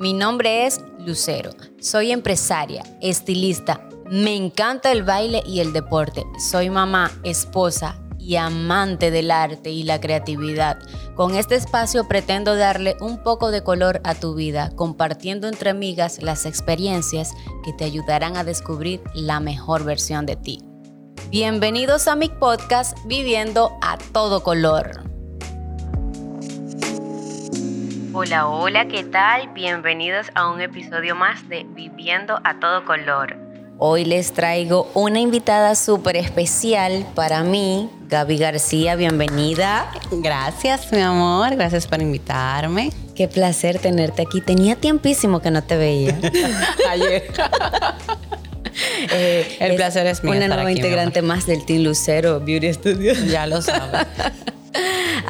Mi 0.00 0.12
nombre 0.12 0.64
es 0.64 0.80
Lucero. 1.04 1.50
Soy 1.80 2.12
empresaria, 2.12 2.84
estilista. 3.00 3.88
Me 4.08 4.36
encanta 4.36 4.92
el 4.92 5.02
baile 5.02 5.42
y 5.44 5.58
el 5.58 5.72
deporte. 5.72 6.24
Soy 6.38 6.70
mamá, 6.70 7.10
esposa 7.24 8.00
y 8.16 8.36
amante 8.36 9.10
del 9.10 9.32
arte 9.32 9.70
y 9.70 9.82
la 9.82 10.00
creatividad. 10.00 10.78
Con 11.16 11.34
este 11.34 11.56
espacio 11.56 12.06
pretendo 12.06 12.54
darle 12.54 12.94
un 13.00 13.24
poco 13.24 13.50
de 13.50 13.64
color 13.64 14.00
a 14.04 14.14
tu 14.14 14.36
vida, 14.36 14.70
compartiendo 14.76 15.48
entre 15.48 15.70
amigas 15.70 16.22
las 16.22 16.46
experiencias 16.46 17.32
que 17.64 17.72
te 17.72 17.84
ayudarán 17.84 18.36
a 18.36 18.44
descubrir 18.44 19.02
la 19.14 19.40
mejor 19.40 19.82
versión 19.82 20.26
de 20.26 20.36
ti. 20.36 20.60
Bienvenidos 21.30 22.06
a 22.06 22.14
mi 22.14 22.28
podcast 22.28 22.96
Viviendo 23.06 23.72
a 23.82 23.98
todo 24.12 24.44
color. 24.44 25.17
Hola, 28.20 28.48
hola, 28.48 28.88
¿qué 28.88 29.04
tal? 29.04 29.48
Bienvenidos 29.54 30.26
a 30.34 30.50
un 30.50 30.60
episodio 30.60 31.14
más 31.14 31.48
de 31.48 31.64
Viviendo 31.68 32.40
a 32.42 32.58
todo 32.58 32.84
color. 32.84 33.36
Hoy 33.78 34.04
les 34.04 34.32
traigo 34.32 34.90
una 34.94 35.20
invitada 35.20 35.76
súper 35.76 36.16
especial 36.16 37.06
para 37.14 37.44
mí, 37.44 37.88
Gaby 38.08 38.38
García, 38.38 38.96
bienvenida. 38.96 39.92
Gracias, 40.10 40.92
mi 40.92 41.00
amor, 41.00 41.54
gracias 41.54 41.86
por 41.86 42.02
invitarme. 42.02 42.90
Qué 43.14 43.28
placer 43.28 43.78
tenerte 43.78 44.22
aquí. 44.22 44.40
Tenía 44.40 44.74
tiempísimo 44.74 45.40
que 45.40 45.52
no 45.52 45.62
te 45.62 45.76
veía. 45.76 46.18
Ayer. 46.90 47.22
Eh, 49.10 49.56
El 49.58 49.74
placer 49.74 50.06
es 50.06 50.22
mío 50.22 50.32
Una 50.32 50.44
estar 50.44 50.56
nueva 50.56 50.70
aquí, 50.70 50.80
mi 50.80 50.86
integrante 50.86 51.22
más 51.22 51.46
del 51.46 51.64
Team 51.64 51.82
Lucero 51.82 52.38
Beauty 52.38 52.72
Studio. 52.74 53.12
Ya 53.12 53.46
lo 53.46 53.60
sabes. 53.60 54.06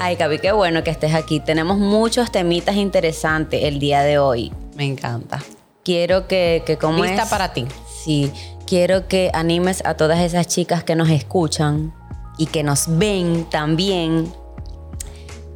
Ay, 0.00 0.16
Gaby, 0.16 0.38
qué 0.38 0.52
bueno 0.52 0.84
que 0.84 0.90
estés 0.90 1.14
aquí. 1.14 1.40
Tenemos 1.40 1.78
muchos 1.78 2.30
temitas 2.30 2.76
interesantes 2.76 3.64
el 3.64 3.78
día 3.78 4.02
de 4.02 4.18
hoy. 4.18 4.52
Me 4.76 4.84
encanta. 4.84 5.42
Quiero 5.84 6.28
que, 6.28 6.62
que 6.64 6.76
como 6.76 7.04
Lista 7.04 7.24
es- 7.24 7.28
para 7.28 7.52
ti. 7.52 7.66
Sí, 8.04 8.32
quiero 8.66 9.08
que 9.08 9.30
animes 9.34 9.82
a 9.84 9.94
todas 9.94 10.20
esas 10.20 10.46
chicas 10.46 10.84
que 10.84 10.94
nos 10.94 11.08
escuchan 11.10 11.92
y 12.36 12.46
que 12.46 12.62
nos 12.62 12.84
ven 12.98 13.44
también 13.50 14.32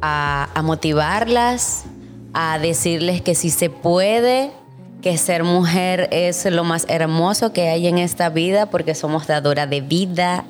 a, 0.01 0.49
a 0.53 0.61
motivarlas, 0.61 1.85
a 2.33 2.59
decirles 2.59 3.21
que 3.21 3.35
si 3.35 3.49
se 3.49 3.69
puede, 3.69 4.51
que 5.01 5.17
ser 5.17 5.43
mujer 5.45 6.09
es 6.11 6.43
lo 6.45 6.63
más 6.65 6.85
hermoso 6.89 7.53
que 7.53 7.69
hay 7.69 7.87
en 7.87 7.97
esta 7.97 8.29
vida 8.29 8.65
porque 8.65 8.93
somos 8.95 9.27
dadora 9.27 9.67
de 9.67 9.79
vida 9.81 10.43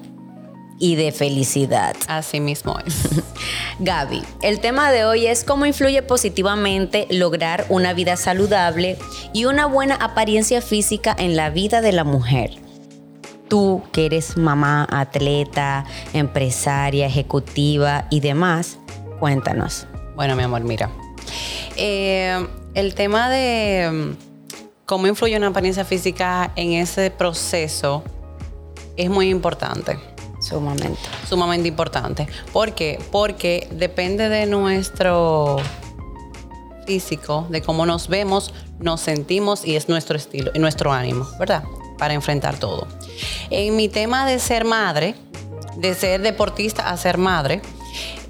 y 0.80 0.96
de 0.96 1.12
felicidad. 1.12 1.96
Así 2.08 2.40
mismo 2.40 2.78
es. 2.86 3.10
Gaby, 3.80 4.22
el 4.42 4.60
tema 4.60 4.92
de 4.92 5.06
hoy 5.06 5.28
es 5.28 5.44
cómo 5.44 5.66
influye 5.66 6.02
positivamente 6.02 7.08
lograr 7.10 7.66
una 7.70 7.94
vida 7.94 8.18
saludable 8.18 8.98
y 9.34 9.46
una 9.46 9.66
buena 9.66 9.96
apariencia 9.96 10.62
física 10.62 11.16
en 11.18 11.36
la 11.36 11.50
vida 11.50 11.82
de 11.82 11.92
la 11.92 12.04
mujer. 12.04 12.52
Tú 13.48 13.84
que 13.92 14.06
eres 14.08 14.38
mamá, 14.38 14.88
atleta, 14.90 15.86
empresaria, 16.14 17.06
ejecutiva 17.06 18.08
y 18.10 18.20
demás, 18.20 18.78
cuéntanos. 19.20 19.88
Bueno, 20.16 20.36
mi 20.36 20.44
amor, 20.44 20.62
mira. 20.62 20.90
Eh, 21.76 22.48
el 22.74 22.96
tema 22.96 23.30
de 23.30 23.90
mm, 23.92 24.34
cómo 24.86 25.08
influye 25.08 25.36
una 25.38 25.48
apariencia 25.48 25.86
física 25.86 26.52
en 26.56 26.74
ese 26.74 27.12
proceso 27.12 28.04
es 28.96 29.10
muy 29.10 29.30
importante. 29.30 30.13
Sumamente. 30.44 31.00
Sumamente 31.28 31.68
importante. 31.70 32.28
¿Por 32.52 32.74
qué? 32.74 33.00
Porque 33.12 33.68
depende 33.72 34.28
de 34.28 34.46
nuestro 34.46 35.58
físico, 36.86 37.48
de 37.50 37.62
cómo 37.62 37.86
nos 37.86 38.10
vemos, 38.10 38.54
nos 38.80 39.00
sentimos 39.00 39.66
y 39.66 39.78
es 39.78 39.88
nuestro 39.88 40.18
estilo 40.18 40.52
y 40.54 40.60
nuestro 40.60 40.92
ánimo, 40.92 41.26
¿verdad? 41.40 41.64
Para 41.98 42.14
enfrentar 42.14 42.60
todo. 42.60 42.88
En 43.50 43.78
mi 43.78 43.88
tema 43.88 44.26
de 44.26 44.40
ser 44.40 44.66
madre, 44.66 45.16
de 45.78 45.96
ser 45.96 46.22
deportista 46.22 46.90
a 46.90 46.98
ser 46.98 47.18
madre, 47.18 47.62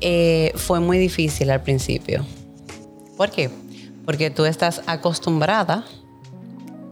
eh, 0.02 0.54
fue 0.56 0.80
muy 0.80 1.00
difícil 1.00 1.50
al 1.50 1.64
principio. 1.64 2.26
¿Por 3.18 3.32
qué? 3.32 3.50
Porque 4.06 4.30
tú 4.30 4.46
estás 4.46 4.82
acostumbrada, 4.86 5.86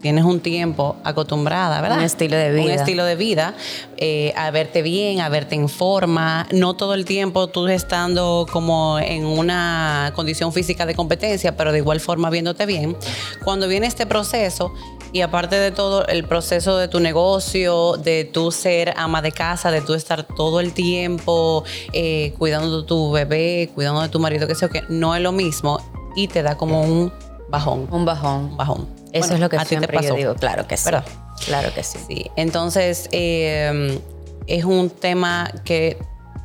tienes 0.02 0.26
un 0.26 0.40
tiempo 0.40 0.98
acostumbrada, 1.04 1.82
¿verdad? 1.82 2.00
Un 2.00 2.04
estilo 2.04 2.36
de 2.36 2.52
vida. 2.52 2.64
Un 2.64 2.72
estilo 2.72 3.06
de 3.06 3.16
vida, 3.16 3.54
eh, 3.98 4.34
a 4.36 4.52
verte 4.52 4.82
bien, 4.82 5.22
a 5.22 5.30
verte 5.30 5.56
en 5.56 5.70
forma, 5.70 6.48
no 6.52 6.74
todo 6.74 6.94
el 6.94 7.06
tiempo 7.06 7.48
tú 7.48 7.68
estando 7.68 8.46
como 8.52 9.00
en 9.00 9.26
una 9.26 10.12
condición 10.16 10.52
física 10.52 10.86
de 10.86 10.96
competencia, 10.96 11.56
pero 11.56 11.72
de 11.72 11.78
igual 11.78 12.00
forma 12.00 12.30
viéndote 12.30 12.66
bien. 12.66 12.98
Cuando 13.44 13.68
viene 13.68 13.88
este 13.88 14.06
proceso, 14.06 14.74
y 15.14 15.22
aparte 15.22 15.58
de 15.58 15.72
todo, 15.72 16.08
el 16.08 16.24
proceso 16.24 16.78
de 16.78 16.88
tu 16.88 17.00
negocio, 17.00 17.98
de 17.98 18.24
tú 18.24 18.52
ser 18.52 18.94
ama 18.96 19.22
de 19.22 19.32
casa, 19.32 19.70
de 19.70 19.82
tú 19.82 19.94
estar 19.94 20.24
todo 20.24 20.62
el 20.62 20.72
tiempo 20.74 21.64
eh, 21.92 22.34
cuidando 22.38 22.82
de 22.82 22.88
tu 22.88 23.12
bebé, 23.12 23.70
cuidando 23.76 24.02
de 24.02 24.10
tu 24.10 24.20
marido, 24.20 24.48
que 24.48 24.56
sé 24.56 24.70
que 24.70 24.84
no 24.88 25.16
es 25.16 25.22
lo 25.22 25.34
mismo 25.34 25.80
y 26.16 26.28
te 26.28 26.44
da 26.44 26.56
como 26.56 26.82
un 26.82 27.12
bajón. 27.52 27.88
Un 27.92 28.06
bajón. 28.06 28.46
Un 28.46 28.58
bajón. 28.58 28.88
Eso 29.12 29.20
Bueno, 29.28 29.34
es 29.36 29.40
lo 29.42 29.50
que 29.50 29.58
a 29.58 29.60
te 29.60 29.66
siempre 29.68 29.98
yo 29.98 30.02
pasó. 30.04 30.16
digo. 30.16 30.36
Claro 30.36 30.68
que 30.68 30.78
sí. 30.78 30.86
¿Verdad? 30.86 31.06
Claro 31.46 31.74
que 31.74 31.84
sí. 31.84 32.00
Sí, 32.08 32.32
entonces 32.36 33.10
eh, 33.12 34.00
es 34.48 34.64
un 34.66 34.90
tema 34.90 35.52
que 35.66 35.98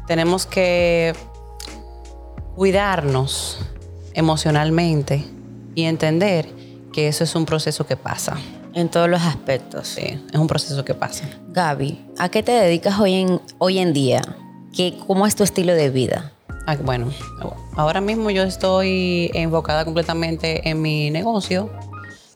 tenemos 0.06 0.46
que 0.46 1.14
cuidarnos 2.54 3.58
emocionalmente 4.14 5.24
y 5.74 5.84
entender 5.84 6.48
que 6.92 7.08
eso 7.08 7.24
es 7.24 7.34
un 7.34 7.44
proceso 7.44 7.86
que 7.86 7.96
pasa. 7.96 8.36
En 8.74 8.90
todos 8.90 9.08
los 9.08 9.22
aspectos. 9.22 9.88
Sí, 9.88 10.22
es 10.32 10.38
un 10.38 10.46
proceso 10.46 10.84
que 10.84 10.94
pasa. 10.94 11.24
Gaby, 11.48 12.04
¿a 12.18 12.28
qué 12.28 12.42
te 12.42 12.52
dedicas 12.52 12.98
hoy 13.00 13.14
en, 13.14 13.40
hoy 13.58 13.78
en 13.78 13.92
día? 13.92 14.20
¿Qué, 14.74 14.98
¿Cómo 15.06 15.26
es 15.26 15.34
tu 15.34 15.44
estilo 15.44 15.72
de 15.74 15.88
vida? 15.90 16.32
Ah, 16.66 16.76
bueno, 16.82 17.10
ahora 17.76 18.00
mismo 18.00 18.30
yo 18.30 18.42
estoy 18.42 19.30
enfocada 19.34 19.84
completamente 19.84 20.68
en 20.68 20.82
mi 20.82 21.10
negocio. 21.10 21.70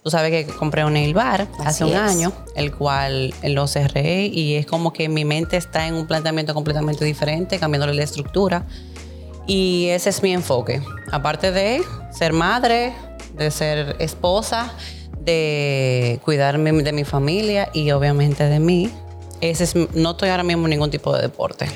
Tú 0.03 0.11
sabes 0.11 0.31
que 0.31 0.51
compré 0.53 0.85
un 0.85 0.95
nail 0.95 1.13
bar 1.13 1.49
Así 1.59 1.67
hace 1.67 1.85
un 1.85 1.91
es. 1.91 1.97
año, 1.99 2.33
el 2.55 2.75
cual 2.75 3.35
lo 3.43 3.67
cerré 3.67 4.27
y 4.27 4.55
es 4.55 4.67
como 4.67 4.93
que 4.93 5.09
mi 5.09 5.25
mente 5.25 5.57
está 5.57 5.87
en 5.89 5.95
un 5.95 6.07
planteamiento 6.07 6.55
completamente 6.55 7.05
diferente, 7.05 7.59
cambiándole 7.59 7.93
la 7.95 8.05
estructura. 8.05 8.65
Y 9.47 9.89
ese 9.89 10.11
es 10.11 10.23
mi 10.23 10.33
enfoque. 10.33 10.81
Aparte 11.11 11.51
de 11.53 11.83
ser 12.13 12.33
madre, 12.33 12.95
de 13.37 13.51
ser 13.51 13.97
esposa, 13.99 14.73
de 15.19 16.21
cuidarme 16.25 16.73
de 16.73 16.93
mi 16.93 17.05
familia 17.05 17.69
y 17.75 17.91
obviamente 17.91 18.45
de 18.45 18.61
mí, 18.61 18.91
ese 19.41 19.65
es, 19.65 19.75
no 19.95 20.13
estoy 20.13 20.29
ahora 20.31 20.45
mismo 20.45 20.65
en 20.65 20.71
ningún 20.71 20.91
tipo 20.91 21.15
de 21.15 21.23
deporte. 21.23 21.67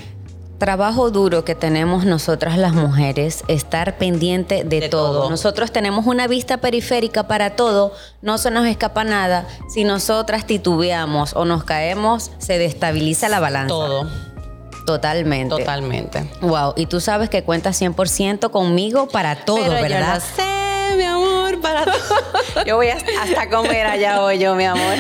Trabajo 0.65 1.11
duro 1.11 1.45
que 1.45 1.55
tenemos 1.55 2.07
nosotras 2.07 2.57
las 2.57 2.73
mujeres, 2.73 3.45
estar 3.49 3.99
pendiente 3.99 4.65
de, 4.65 4.81
De 4.81 4.89
todo. 4.89 5.21
todo. 5.21 5.31
Nosotros 5.31 5.71
tenemos 5.73 6.07
una 6.07 6.27
vista 6.27 6.57
periférica 6.57 7.25
para 7.29 7.51
todo, 7.55 7.93
no 8.23 8.39
se 8.39 8.51
nos 8.51 8.67
escapa 8.67 9.05
nada. 9.05 9.47
Si 9.69 9.85
nosotras 9.85 10.47
titubeamos 10.47 11.35
o 11.37 11.45
nos 11.45 11.65
caemos, 11.65 12.31
se 12.39 12.57
destabiliza 12.57 13.29
la 13.29 13.41
balanza. 13.41 13.69
Todo, 13.69 14.09
Totalmente. 14.87 15.55
totalmente. 15.55 16.31
Wow, 16.41 16.73
y 16.77 16.87
tú 16.87 16.99
sabes 16.99 17.29
que 17.29 17.43
cuentas 17.43 17.79
100% 17.79 18.51
conmigo 18.51 19.07
para 19.09 19.45
todo, 19.45 19.59
Pero 19.65 19.77
yo 19.77 19.83
¿verdad? 19.83 20.15
lo 20.15 20.21
sé, 20.23 20.97
mi 20.97 21.05
amor, 21.05 21.61
para 21.61 21.85
todo. 21.85 22.65
Yo 22.65 22.77
voy 22.77 22.89
hasta 22.89 23.51
comer 23.51 23.85
allá 23.87 24.23
hoy 24.23 24.39
yo, 24.39 24.55
mi 24.55 24.65
amor. 24.65 24.95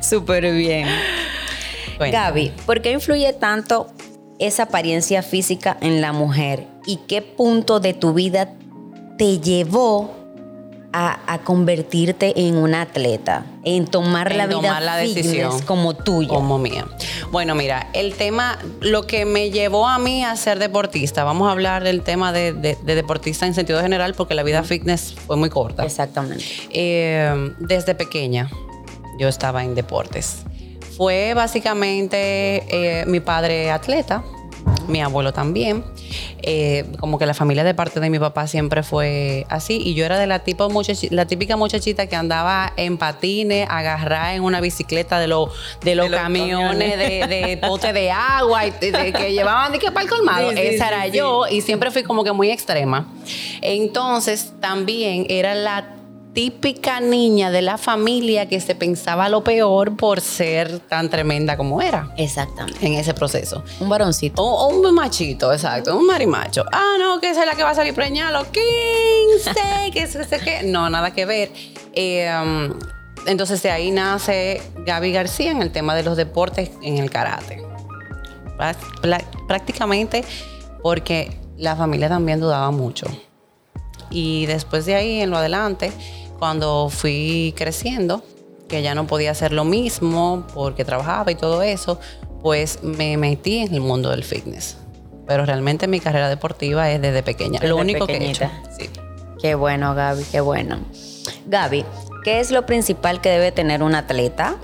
Súper 0.00 0.52
bien. 0.52 0.86
Bueno, 1.96 2.12
Gaby, 2.12 2.52
¿por 2.66 2.80
qué 2.82 2.92
influye 2.92 3.32
tanto 3.32 3.88
esa 4.38 4.64
apariencia 4.64 5.22
física 5.22 5.76
en 5.80 6.00
la 6.00 6.12
mujer? 6.12 6.66
¿Y 6.86 6.96
qué 7.08 7.22
punto 7.22 7.80
de 7.80 7.94
tu 7.94 8.12
vida 8.14 8.54
te 9.18 9.38
llevó 9.40 10.14
a, 10.92 11.18
a 11.32 11.38
convertirte 11.40 12.32
en 12.46 12.56
una 12.56 12.82
atleta? 12.82 13.44
En 13.64 13.86
tomar 13.86 14.32
En 14.32 14.38
la 14.38 14.46
vida 14.46 14.56
tomar 14.62 14.82
la 14.82 14.96
decisión. 14.96 15.60
como 15.62 15.94
tuya. 15.94 16.28
Como 16.28 16.58
mía. 16.58 16.86
Bueno, 17.30 17.54
mira, 17.54 17.88
el 17.92 18.14
tema, 18.14 18.58
lo 18.80 19.06
que 19.06 19.26
me 19.26 19.50
llevó 19.50 19.86
a 19.86 19.98
mí 19.98 20.24
a 20.24 20.34
ser 20.36 20.58
deportista, 20.58 21.24
vamos 21.24 21.48
a 21.48 21.52
hablar 21.52 21.84
del 21.84 22.00
tema 22.02 22.32
de, 22.32 22.54
de- 22.54 22.78
de 22.82 22.94
deportista 22.94 23.46
en 23.46 23.52
sentido 23.52 23.82
general, 23.82 24.14
porque 24.14 24.34
la 24.34 24.42
vida 24.44 24.62
fitness 24.62 25.14
fue 25.26 25.36
muy 25.36 25.50
corta. 25.50 25.84
Exactamente. 25.84 26.44
Eh, 26.70 27.52
desde 27.58 27.94
pequeña 27.94 28.48
yo 29.20 29.28
estaba 29.28 29.62
en 29.64 29.74
deportes. 29.74 30.36
Fue 30.98 31.32
básicamente 31.34 32.64
eh, 32.68 33.04
mi 33.06 33.20
padre 33.20 33.70
atleta, 33.70 34.22
mi 34.88 35.00
abuelo 35.00 35.32
también. 35.32 35.84
Eh, 36.42 36.84
como 36.98 37.18
que 37.18 37.26
la 37.26 37.34
familia 37.34 37.62
de 37.62 37.74
parte 37.74 38.00
de 38.00 38.10
mi 38.10 38.18
papá 38.18 38.46
siempre 38.48 38.82
fue 38.82 39.46
así. 39.48 39.80
Y 39.84 39.94
yo 39.94 40.04
era 40.04 40.18
de 40.18 40.26
la, 40.26 40.40
tipo 40.40 40.68
muchachi- 40.70 41.10
la 41.10 41.26
típica 41.26 41.56
muchachita 41.56 42.06
que 42.08 42.16
andaba 42.16 42.72
en 42.76 42.96
patines, 42.98 43.68
agarrada 43.70 44.34
en 44.34 44.42
una 44.42 44.60
bicicleta 44.60 45.20
de, 45.20 45.28
los 45.28 45.50
de 45.82 45.94
los 45.94 46.10
los 46.10 46.18
camiones, 46.20 46.98
de, 46.98 47.26
de 47.28 47.56
pote 47.58 47.92
de 47.92 48.10
agua 48.10 48.66
y 48.66 48.70
de- 48.72 48.90
de 48.92 49.12
que 49.12 49.32
llevaban 49.32 49.70
de 49.72 49.78
que 49.78 49.92
para 49.92 50.02
el 50.04 50.10
colmado. 50.10 50.50
Sí, 50.50 50.56
Esa 50.58 50.88
sí, 50.88 50.94
era 50.94 51.04
sí. 51.04 51.10
yo 51.18 51.46
y 51.48 51.60
siempre 51.60 51.90
fui 51.92 52.02
como 52.02 52.24
que 52.24 52.32
muy 52.32 52.50
extrema. 52.50 53.06
Entonces 53.60 54.52
también 54.60 55.26
era 55.28 55.54
la 55.54 55.94
típica 56.32 57.00
niña 57.00 57.50
de 57.50 57.62
la 57.62 57.78
familia 57.78 58.48
que 58.48 58.60
se 58.60 58.74
pensaba 58.74 59.28
lo 59.28 59.42
peor 59.42 59.96
por 59.96 60.20
ser 60.20 60.78
tan 60.80 61.10
tremenda 61.10 61.56
como 61.56 61.82
era 61.82 62.12
Exactamente. 62.16 62.86
en 62.86 62.94
ese 62.94 63.14
proceso. 63.14 63.64
Un 63.80 63.88
varoncito. 63.88 64.42
O, 64.42 64.66
o 64.66 64.68
un 64.68 64.94
machito, 64.94 65.52
exacto, 65.52 65.96
un 65.96 66.06
marimacho. 66.06 66.64
Ah, 66.72 66.96
no, 66.98 67.20
que 67.20 67.30
esa 67.30 67.40
es 67.40 67.46
la 67.46 67.54
que 67.54 67.62
va 67.62 67.70
a 67.70 67.74
salir 67.74 67.94
preñada 67.94 68.28
a 68.28 68.42
los 68.42 68.48
15, 68.48 69.90
que 69.92 70.06
sé 70.06 70.40
qué. 70.44 70.62
No, 70.64 70.88
nada 70.90 71.12
que 71.12 71.26
ver. 71.26 71.50
Eh, 71.94 72.30
um, 72.40 72.78
entonces 73.26 73.62
de 73.62 73.70
ahí 73.70 73.90
nace 73.90 74.62
Gaby 74.86 75.12
García 75.12 75.50
en 75.50 75.62
el 75.62 75.70
tema 75.70 75.94
de 75.94 76.02
los 76.02 76.16
deportes 76.16 76.70
en 76.82 76.98
el 76.98 77.10
karate. 77.10 77.62
Prácticamente 79.46 80.24
porque 80.82 81.38
la 81.56 81.76
familia 81.76 82.08
también 82.08 82.40
dudaba 82.40 82.70
mucho. 82.70 83.06
Y 84.10 84.46
después 84.46 84.86
de 84.86 84.94
ahí, 84.94 85.20
en 85.20 85.30
lo 85.30 85.36
adelante, 85.36 85.92
cuando 86.38 86.88
fui 86.88 87.54
creciendo, 87.56 88.22
que 88.68 88.82
ya 88.82 88.94
no 88.94 89.06
podía 89.06 89.30
hacer 89.30 89.52
lo 89.52 89.64
mismo 89.64 90.46
porque 90.54 90.84
trabajaba 90.84 91.30
y 91.30 91.34
todo 91.34 91.62
eso, 91.62 91.98
pues 92.42 92.82
me 92.82 93.16
metí 93.16 93.58
en 93.58 93.74
el 93.74 93.80
mundo 93.80 94.10
del 94.10 94.24
fitness. 94.24 94.76
Pero 95.26 95.44
realmente 95.44 95.88
mi 95.88 96.00
carrera 96.00 96.28
deportiva 96.28 96.90
es 96.90 97.02
desde 97.02 97.22
pequeña. 97.22 97.60
Desde 97.60 97.68
lo 97.68 97.76
único 97.76 98.06
que 98.06 98.16
he 98.16 98.30
hecho. 98.30 98.50
Sí. 98.78 98.88
Qué 99.40 99.54
bueno, 99.54 99.94
Gaby, 99.94 100.24
qué 100.24 100.40
bueno. 100.40 100.78
Gaby, 101.46 101.84
¿qué 102.24 102.40
es 102.40 102.50
lo 102.50 102.66
principal 102.66 103.20
que 103.20 103.28
debe 103.30 103.52
tener 103.52 103.82
un 103.82 103.94
atleta 103.94 104.56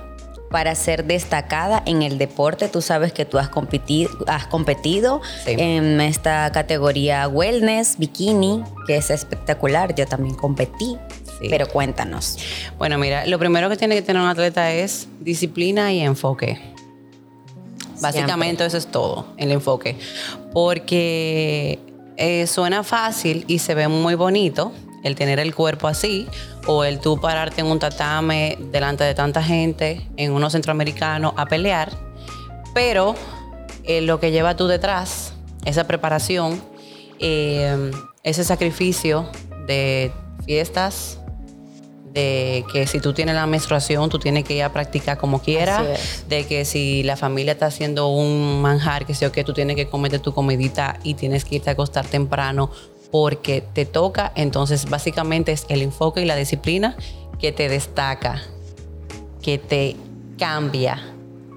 para 0.54 0.76
ser 0.76 1.04
destacada 1.04 1.82
en 1.84 2.02
el 2.04 2.16
deporte? 2.16 2.68
Tú 2.68 2.80
sabes 2.80 3.12
que 3.12 3.24
tú 3.24 3.38
has 3.40 3.48
competido, 3.48 4.08
has 4.28 4.46
competido 4.46 5.20
Sí. 5.44 5.56
en 5.58 6.00
esta 6.00 6.52
categoría 6.52 7.26
wellness, 7.26 7.98
bikini, 7.98 8.62
que 8.86 8.96
es 8.98 9.10
espectacular. 9.10 9.96
Yo 9.96 10.06
también 10.06 10.36
competí, 10.36 10.96
Sí. 11.40 11.48
pero 11.50 11.66
cuéntanos. 11.66 12.38
Bueno, 12.78 12.98
mira, 12.98 13.26
lo 13.26 13.36
primero 13.40 13.68
que 13.68 13.76
tiene 13.76 13.96
que 13.96 14.02
tener 14.02 14.22
un 14.22 14.28
atleta 14.28 14.70
es 14.72 15.08
disciplina 15.18 15.92
y 15.92 15.98
enfoque. 16.02 16.60
Básicamente 18.00 18.64
eso 18.64 18.76
es 18.76 18.86
todo, 18.86 19.26
el 19.38 19.50
enfoque. 19.50 19.96
Porque 20.52 21.80
eh, 22.16 22.46
suena 22.46 22.84
fácil 22.84 23.44
y 23.48 23.58
se 23.58 23.74
ve 23.74 23.88
muy 23.88 24.14
bonito 24.14 24.70
el 25.04 25.14
tener 25.14 25.38
el 25.38 25.54
cuerpo 25.54 25.86
así 25.86 26.26
o 26.66 26.82
el 26.82 26.98
tú 26.98 27.20
pararte 27.20 27.60
en 27.60 27.68
un 27.68 27.78
tatame 27.78 28.58
delante 28.72 29.04
de 29.04 29.14
tanta 29.14 29.42
gente 29.42 30.08
en 30.16 30.32
unos 30.32 30.52
centroamericanos 30.52 31.34
a 31.36 31.46
pelear, 31.46 31.92
pero 32.74 33.14
eh, 33.84 34.00
lo 34.00 34.18
que 34.18 34.32
lleva 34.32 34.56
tú 34.56 34.66
detrás, 34.66 35.34
esa 35.64 35.86
preparación, 35.86 36.60
eh, 37.20 37.92
ese 38.24 38.42
sacrificio 38.42 39.28
de 39.66 40.10
fiestas, 40.46 41.20
de 42.14 42.64
que 42.72 42.86
si 42.86 43.00
tú 43.00 43.12
tienes 43.12 43.34
la 43.34 43.46
menstruación, 43.46 44.08
tú 44.08 44.20
tienes 44.20 44.44
que 44.44 44.54
ir 44.54 44.62
a 44.62 44.72
practicar 44.72 45.18
como 45.18 45.42
quieras, 45.42 45.84
de 46.28 46.46
que 46.46 46.64
si 46.64 47.02
la 47.02 47.16
familia 47.16 47.52
está 47.52 47.66
haciendo 47.66 48.08
un 48.08 48.62
manjar, 48.62 49.04
que 49.04 49.14
sé 49.14 49.24
yo, 49.24 49.32
que 49.32 49.42
tú 49.42 49.52
tienes 49.52 49.74
que 49.74 49.88
comerte 49.88 50.20
tu 50.20 50.32
comidita 50.32 50.98
y 51.02 51.14
tienes 51.14 51.44
que 51.44 51.56
irte 51.56 51.70
a 51.70 51.72
acostar 51.72 52.06
temprano 52.06 52.70
porque 53.14 53.60
te 53.60 53.86
toca, 53.86 54.32
entonces 54.34 54.90
básicamente 54.90 55.52
es 55.52 55.66
el 55.68 55.82
enfoque 55.82 56.20
y 56.22 56.24
la 56.24 56.34
disciplina 56.34 56.96
que 57.38 57.52
te 57.52 57.68
destaca, 57.68 58.42
que 59.40 59.56
te 59.56 59.94
cambia 60.36 61.00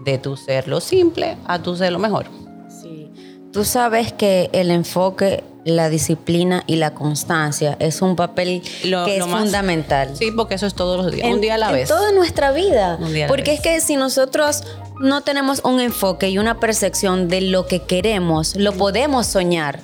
de 0.06 0.20
tu 0.20 0.38
ser 0.38 0.68
lo 0.68 0.80
simple 0.82 1.36
a 1.48 1.64
tu 1.64 1.76
ser 1.76 1.92
lo 1.92 1.98
mejor. 1.98 2.28
Sí. 2.70 3.10
Tú 3.52 3.66
sabes 3.66 4.14
que 4.14 4.52
el 4.54 4.70
enfoque, 4.70 5.44
la 5.66 5.90
disciplina 5.90 6.64
y 6.68 6.76
la 6.76 6.94
constancia 6.94 7.76
es 7.80 8.04
un 8.04 8.16
papel 8.16 8.62
Lo- 8.84 9.06
que 9.06 9.18
lo 9.18 9.26
es 9.26 9.32
más- 9.32 9.40
fundamental. 9.42 10.12
Sí, 10.16 10.30
porque 10.30 10.54
eso 10.54 10.68
es 10.68 10.76
todos 10.76 11.04
los 11.04 11.12
días, 11.12 11.26
en, 11.26 11.34
un 11.34 11.42
día 11.42 11.56
a 11.56 11.58
la 11.58 11.70
en 11.70 11.74
vez. 11.74 11.90
toda 11.90 12.12
nuestra 12.12 12.52
vida. 12.52 13.00
Un 13.02 13.14
día 13.16 13.24
a 13.26 13.28
la 13.28 13.30
Porque 13.30 13.50
vez. 13.50 13.60
es 13.62 13.64
que 13.64 13.82
si 13.82 13.96
nosotros 13.96 14.64
no 15.00 15.22
tenemos 15.22 15.62
un 15.64 15.80
enfoque 15.80 16.30
y 16.30 16.38
una 16.38 16.60
percepción 16.60 17.28
de 17.30 17.42
lo 17.42 17.66
que 17.66 17.80
queremos, 17.82 18.56
lo 18.56 18.74
podemos 18.74 19.26
soñar, 19.26 19.80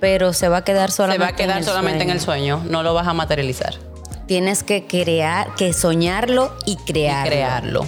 pero 0.00 0.32
se 0.32 0.48
va 0.48 0.58
a 0.58 0.64
quedar 0.64 0.90
Se 0.90 0.96
solamente 0.98 1.24
va 1.24 1.28
a 1.30 1.36
quedar 1.36 1.56
en 1.56 1.58
el 1.58 1.64
solamente 1.64 2.04
en 2.04 2.10
el 2.10 2.20
sueño. 2.20 2.62
no 2.68 2.82
lo 2.82 2.94
vas 2.94 3.06
a 3.06 3.12
materializar. 3.14 3.74
Tienes 4.26 4.62
que 4.62 4.86
crear, 4.86 5.54
que 5.56 5.72
soñarlo 5.72 6.52
y 6.64 6.72
Y 6.72 6.76
crearlo. 6.76 7.30
crearlo. 7.30 7.86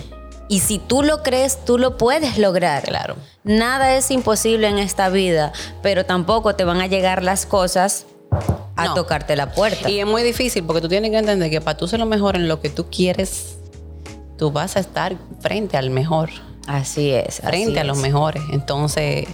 Y 0.48 0.58
si 0.60 0.78
tú 0.78 1.02
lo 1.02 1.22
crees, 1.22 1.64
tú 1.64 1.78
lo 1.78 1.96
puedes 1.96 2.36
lograr. 2.36 2.82
Claro. 2.82 3.16
Nada 3.44 3.94
es 3.96 4.10
imposible 4.10 4.68
en 4.68 4.78
esta 4.78 5.08
vida, 5.08 5.52
pero 5.82 6.04
tampoco 6.04 6.54
te 6.54 6.64
van 6.64 6.80
a 6.80 6.86
llegar 6.86 7.22
las 7.22 7.46
cosas 7.46 8.06
a 8.76 8.86
No. 8.86 8.94
tocarte 8.94 9.36
la 9.36 9.52
puerta. 9.52 9.88
Y 9.88 10.00
es 10.00 10.06
muy 10.06 10.22
difícil 10.22 10.64
porque 10.64 10.80
tú 10.82 10.88
tienes 10.88 11.10
que 11.10 11.18
entender 11.18 11.48
que 11.50 11.60
para 11.60 11.76
tú 11.78 11.86
ser 11.88 12.00
lo 12.00 12.06
mejor 12.06 12.36
en 12.36 12.48
lo 12.48 12.60
que 12.60 12.68
tú 12.70 12.86
quieres, 12.90 13.56
tú 14.36 14.50
vas 14.50 14.76
a 14.76 14.80
estar 14.80 15.16
frente 15.40 15.76
al 15.76 15.90
mejor, 15.90 16.30
así 16.66 17.10
es. 17.12 17.38
así 17.38 17.42
frente 17.46 17.80
a 17.80 17.84
los 17.84 17.98
es. 17.98 18.02
mejores. 18.02 18.42
Entonces, 18.52 19.26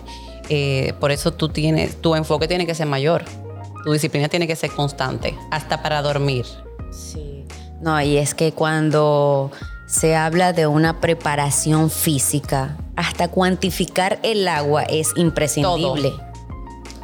eh, 0.48 0.94
por 1.00 1.10
eso 1.10 1.32
tú 1.32 1.48
tienes, 1.48 2.00
tu 2.00 2.14
enfoque 2.14 2.48
tiene 2.48 2.66
que 2.66 2.74
ser 2.74 2.86
mayor. 2.86 3.24
Tu 3.84 3.92
disciplina 3.92 4.28
tiene 4.28 4.46
que 4.46 4.56
ser 4.56 4.70
constante, 4.70 5.36
hasta 5.50 5.82
para 5.82 6.02
dormir. 6.02 6.44
Sí. 6.90 7.44
No, 7.80 8.00
y 8.02 8.16
es 8.16 8.34
que 8.34 8.52
cuando 8.52 9.50
se 9.86 10.16
habla 10.16 10.52
de 10.52 10.66
una 10.66 11.00
preparación 11.00 11.90
física, 11.90 12.76
hasta 12.96 13.28
cuantificar 13.28 14.18
el 14.22 14.46
agua 14.48 14.82
es 14.82 15.10
imprescindible. 15.16 16.12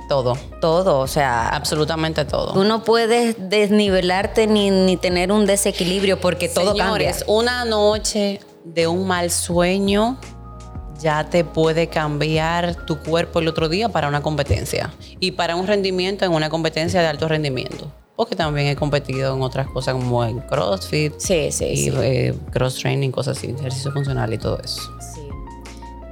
Todo, 0.09 0.37
Todo, 0.61 0.99
o 1.01 1.07
sea, 1.07 1.49
absolutamente 1.49 2.27
todo. 2.27 2.53
tú 2.53 2.65
no 2.65 2.85
puedes 2.85 3.37
desnivelarte 3.49 4.47
ni, 4.47 4.69
ni 4.71 4.99
tener 4.99 5.33
un 5.33 5.47
desequilibrio 5.47 6.21
porque 6.21 6.49
todo 6.51 6.73
Señores, 6.73 7.19
cambia. 7.21 7.35
una 7.35 7.65
noche 7.65 8.41
de 8.65 8.87
un 8.87 9.07
mal 9.07 9.31
sueño 9.31 10.19
ya 11.01 11.25
te 11.29 11.45
puede 11.45 11.89
cambiar 11.89 12.75
tu 12.87 12.99
cuerpo 12.99 13.41
el 13.41 13.49
otro 13.49 13.69
día 13.69 13.89
para 13.89 14.09
una 14.09 14.23
competencia 14.23 14.93
y 15.21 15.33
para 15.33 15.57
un 15.57 15.67
rendimiento 15.67 16.25
en 16.25 16.33
una 16.33 16.49
competencia 16.51 17.01
de 17.01 17.07
alto 17.09 17.29
rendimiento. 17.29 17.91
Porque 18.17 18.37
también 18.37 18.69
he 18.69 18.77
competido 18.77 19.35
en 19.35 19.43
otras 19.43 19.67
cosas 19.67 19.95
como 19.95 20.25
en 20.25 20.39
CrossFit 20.41 21.15
Sí, 21.19 21.51
sí, 21.51 21.65
y 21.65 21.77
sí. 21.77 21.93
eh, 21.97 22.35
cross 22.53 22.77
training, 22.77 23.11
cosas 23.11 23.37
así, 23.39 23.49
ejercicio 23.59 23.91
funcional 23.93 24.33
y 24.33 24.39
todo 24.39 24.59
eso. 24.63 24.83
Sí. 25.01 25.21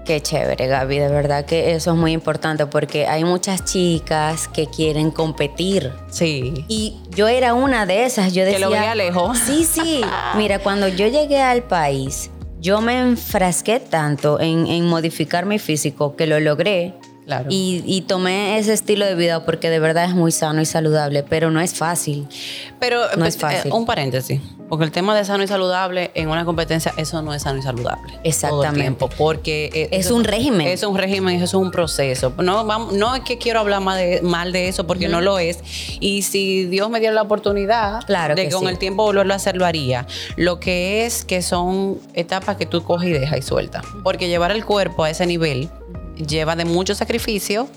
Qué 0.04 0.20
chévere, 0.20 0.66
Gaby. 0.66 0.98
De 0.98 1.08
verdad 1.08 1.44
que 1.44 1.74
eso 1.76 1.92
es 1.92 1.96
muy 1.96 2.10
importante 2.10 2.66
porque 2.66 3.06
hay 3.06 3.22
muchas 3.22 3.64
chicas 3.64 4.48
que 4.48 4.66
quieren 4.66 5.12
competir. 5.12 5.92
Sí. 6.10 6.64
Y 6.66 6.96
yo 7.10 7.28
era 7.28 7.54
una 7.54 7.86
de 7.86 8.04
esas. 8.04 8.32
Yo 8.32 8.42
Que 8.42 8.46
decía, 8.50 8.66
lo 8.66 8.70
veía 8.72 8.96
lejos. 8.96 9.38
Sí, 9.38 9.62
sí. 9.64 10.00
Mira, 10.36 10.58
cuando 10.58 10.88
yo 10.88 11.06
llegué 11.06 11.40
al 11.40 11.62
país, 11.62 12.31
yo 12.62 12.80
me 12.80 13.00
enfrasqué 13.00 13.80
tanto 13.80 14.38
en, 14.40 14.68
en 14.68 14.86
modificar 14.86 15.46
mi 15.46 15.58
físico 15.58 16.14
que 16.14 16.26
lo 16.28 16.38
logré. 16.38 16.94
Claro. 17.26 17.46
Y, 17.50 17.82
y 17.86 18.02
tomé 18.02 18.58
ese 18.58 18.72
estilo 18.72 19.04
de 19.04 19.14
vida 19.16 19.44
porque 19.44 19.68
de 19.70 19.78
verdad 19.80 20.04
es 20.06 20.14
muy 20.14 20.30
sano 20.32 20.60
y 20.60 20.64
saludable, 20.64 21.22
pero 21.22 21.50
no 21.50 21.60
es 21.60 21.74
fácil. 21.74 22.26
Pero 22.80 23.00
No 23.16 23.24
es 23.26 23.36
eh, 23.36 23.38
fácil. 23.38 23.72
un 23.72 23.84
paréntesis, 23.86 24.40
porque 24.72 24.86
el 24.86 24.90
tema 24.90 25.14
de 25.14 25.22
sano 25.22 25.44
y 25.44 25.46
saludable 25.46 26.12
en 26.14 26.30
una 26.30 26.46
competencia, 26.46 26.94
eso 26.96 27.20
no 27.20 27.34
es 27.34 27.42
sano 27.42 27.58
y 27.58 27.62
saludable. 27.62 28.08
Todo 28.12 28.20
el 28.22 28.26
Exactamente. 28.30 28.80
tiempo, 28.80 29.10
porque 29.18 29.68
eh, 29.74 29.88
Es 29.92 30.10
un 30.10 30.24
régimen. 30.24 30.66
Es 30.66 30.82
un 30.82 30.96
régimen, 30.96 31.34
eso 31.36 31.44
es 31.44 31.52
un 31.52 31.70
proceso. 31.70 32.32
No, 32.38 32.64
vamos- 32.64 32.94
no 32.94 33.14
es 33.14 33.20
que 33.20 33.36
quiero 33.36 33.60
hablar 33.60 33.82
mal 33.82 33.98
de, 33.98 34.22
mal 34.22 34.50
de 34.50 34.68
eso, 34.68 34.86
porque 34.86 35.08
no 35.08 35.20
lo 35.20 35.38
es. 35.38 35.58
Y 36.00 36.22
si 36.22 36.64
Dios 36.64 36.88
me 36.88 37.00
diera 37.00 37.14
la 37.14 37.20
oportunidad 37.20 38.02
Claro 38.06 38.34
de 38.34 38.46
que 38.46 38.50
con 38.50 38.62
sí. 38.62 38.68
el 38.68 38.78
tiempo 38.78 39.02
volverlo 39.02 39.34
a 39.34 39.36
hacer, 39.36 39.56
lo 39.58 39.66
haría. 39.66 40.06
Lo 40.36 40.58
que 40.58 41.04
es 41.04 41.26
que 41.26 41.42
son 41.42 41.98
etapas 42.14 42.56
que 42.56 42.64
tú 42.64 42.82
coges 42.82 43.10
y 43.10 43.12
dejas 43.12 43.40
y 43.40 43.42
sueltas. 43.42 43.84
Porque 44.02 44.28
llevar 44.28 44.52
el 44.52 44.64
cuerpo 44.64 45.04
a 45.04 45.10
ese 45.10 45.26
nivel 45.26 45.68
lleva 46.16 46.56
de 46.56 46.64
mucho 46.64 46.94
sacrificio. 46.94 47.68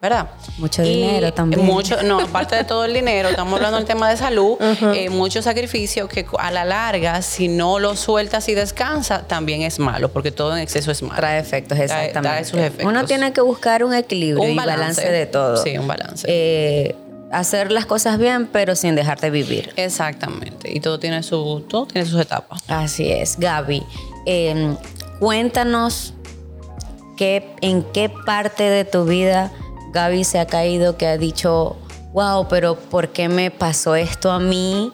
¿Verdad? 0.00 0.28
Mucho 0.58 0.82
dinero 0.82 1.32
también. 1.32 1.66
Mucho, 1.66 2.00
no, 2.04 2.20
aparte 2.20 2.54
de 2.54 2.62
todo 2.62 2.84
el 2.84 2.94
dinero, 2.94 3.30
estamos 3.30 3.54
hablando 3.54 3.78
del 3.78 3.86
tema 3.86 4.08
de 4.08 4.16
salud, 4.16 4.56
eh, 4.94 5.10
mucho 5.10 5.42
sacrificio 5.42 6.06
que 6.06 6.24
a 6.38 6.52
la 6.52 6.64
larga, 6.64 7.20
si 7.20 7.48
no 7.48 7.80
lo 7.80 7.96
sueltas 7.96 8.48
y 8.48 8.54
descansas, 8.54 9.26
también 9.26 9.62
es 9.62 9.80
malo, 9.80 10.08
porque 10.10 10.30
todo 10.30 10.56
en 10.56 10.62
exceso 10.62 10.92
es 10.92 11.02
malo. 11.02 11.16
Trae 11.16 11.40
efectos, 11.40 11.76
exactamente. 11.78 12.20
trae 12.20 12.44
sus 12.44 12.60
efectos. 12.60 12.86
Uno 12.86 13.06
tiene 13.06 13.32
que 13.32 13.40
buscar 13.40 13.82
un 13.82 13.92
equilibrio 13.92 14.48
y 14.48 14.54
balance 14.54 15.10
de 15.10 15.26
todo. 15.26 15.56
Sí, 15.56 15.76
un 15.76 15.88
balance. 15.88 16.24
Eh, 16.30 16.94
hacer 17.32 17.72
las 17.72 17.84
cosas 17.84 18.18
bien, 18.18 18.46
pero 18.46 18.76
sin 18.76 18.94
dejarte 18.94 19.30
vivir. 19.30 19.72
Exactamente. 19.74 20.72
Y 20.72 20.78
todo 20.78 21.00
tiene 21.00 21.24
su, 21.24 21.64
todo 21.68 21.86
tiene 21.86 22.06
sus 22.08 22.20
etapas. 22.20 22.62
Así 22.68 23.10
es, 23.10 23.36
Gaby. 23.36 23.82
eh, 24.26 24.76
cuéntanos 25.18 26.14
qué, 27.16 27.50
en 27.62 27.82
qué 27.82 28.08
parte 28.08 28.62
de 28.62 28.84
tu 28.84 29.04
vida 29.04 29.50
Gaby 29.92 30.24
se 30.24 30.38
ha 30.38 30.46
caído 30.46 30.96
que 30.96 31.06
ha 31.06 31.18
dicho, 31.18 31.76
wow, 32.12 32.46
pero 32.48 32.76
¿por 32.76 33.08
qué 33.08 33.28
me 33.28 33.50
pasó 33.50 33.94
esto 33.94 34.30
a 34.30 34.38
mí? 34.38 34.92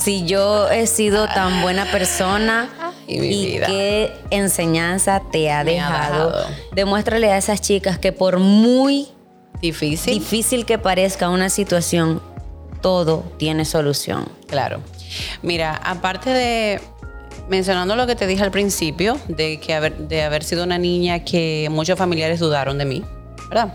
Si 0.00 0.24
yo 0.24 0.70
he 0.70 0.86
sido 0.86 1.26
tan 1.26 1.62
buena 1.62 1.90
persona 1.90 2.68
y 3.08 3.58
qué 3.58 4.12
enseñanza 4.30 5.22
te 5.32 5.50
ha 5.50 5.64
dejado. 5.64 6.46
demuéstrale 6.72 7.30
a 7.32 7.36
esas 7.36 7.60
chicas 7.60 7.98
que 7.98 8.12
por 8.12 8.38
muy 8.38 9.08
Difícil. 9.60 10.14
difícil 10.14 10.64
que 10.66 10.78
parezca 10.78 11.28
una 11.28 11.48
situación, 11.48 12.22
todo 12.80 13.24
tiene 13.38 13.64
solución. 13.64 14.28
Claro. 14.46 14.80
Mira, 15.42 15.74
aparte 15.84 16.30
de 16.30 16.80
mencionando 17.48 17.96
lo 17.96 18.06
que 18.06 18.14
te 18.14 18.26
dije 18.26 18.42
al 18.42 18.50
principio, 18.50 19.18
de 19.28 19.58
que 19.60 19.74
haber, 19.74 19.96
de 19.96 20.22
haber 20.22 20.44
sido 20.44 20.64
una 20.64 20.78
niña 20.78 21.24
que 21.24 21.68
muchos 21.70 21.98
familiares 21.98 22.40
dudaron 22.40 22.78
de 22.78 22.84
mí, 22.84 23.04
¿verdad? 23.48 23.74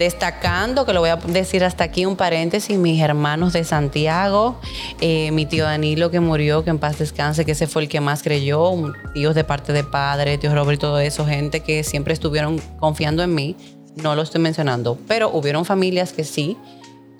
Destacando, 0.00 0.86
que 0.86 0.94
lo 0.94 1.00
voy 1.00 1.10
a 1.10 1.16
decir 1.16 1.62
hasta 1.62 1.84
aquí 1.84 2.06
un 2.06 2.16
paréntesis, 2.16 2.78
mis 2.78 3.02
hermanos 3.02 3.52
de 3.52 3.64
Santiago, 3.64 4.58
eh, 5.02 5.30
mi 5.30 5.44
tío 5.44 5.64
Danilo 5.64 6.10
que 6.10 6.20
murió, 6.20 6.64
que 6.64 6.70
en 6.70 6.78
paz 6.78 6.98
descanse, 6.98 7.44
que 7.44 7.52
ese 7.52 7.66
fue 7.66 7.82
el 7.82 7.88
que 7.90 8.00
más 8.00 8.22
creyó, 8.22 8.72
tíos 9.12 9.34
de 9.34 9.44
parte 9.44 9.74
de 9.74 9.84
padre, 9.84 10.38
tío 10.38 10.54
Robert 10.54 10.80
todo 10.80 10.98
eso, 11.00 11.26
gente 11.26 11.60
que 11.60 11.84
siempre 11.84 12.14
estuvieron 12.14 12.62
confiando 12.78 13.22
en 13.22 13.34
mí, 13.34 13.56
no 13.96 14.14
lo 14.14 14.22
estoy 14.22 14.40
mencionando, 14.40 14.96
pero 15.06 15.28
hubieron 15.34 15.66
familias 15.66 16.14
que 16.14 16.24
sí 16.24 16.56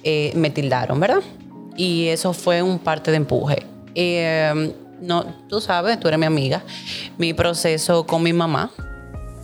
eh, 0.03 0.33
me 0.35 0.49
tildaron, 0.49 1.01
¿verdad? 1.01 1.21
Y 1.77 2.07
eso 2.07 2.33
fue 2.33 2.63
un 2.63 2.79
parte 2.79 3.11
de 3.11 3.19
empuje. 3.19 3.59
Eh, 3.95 4.75
no, 5.03 5.27
tú 5.51 5.61
sabes, 5.61 6.01
tú 6.01 6.09
eres 6.09 6.19
mi 6.19 6.25
amiga, 6.25 6.63
mi 7.19 7.35
proceso 7.35 8.07
con 8.07 8.23
mi 8.23 8.33
mamá, 8.33 8.71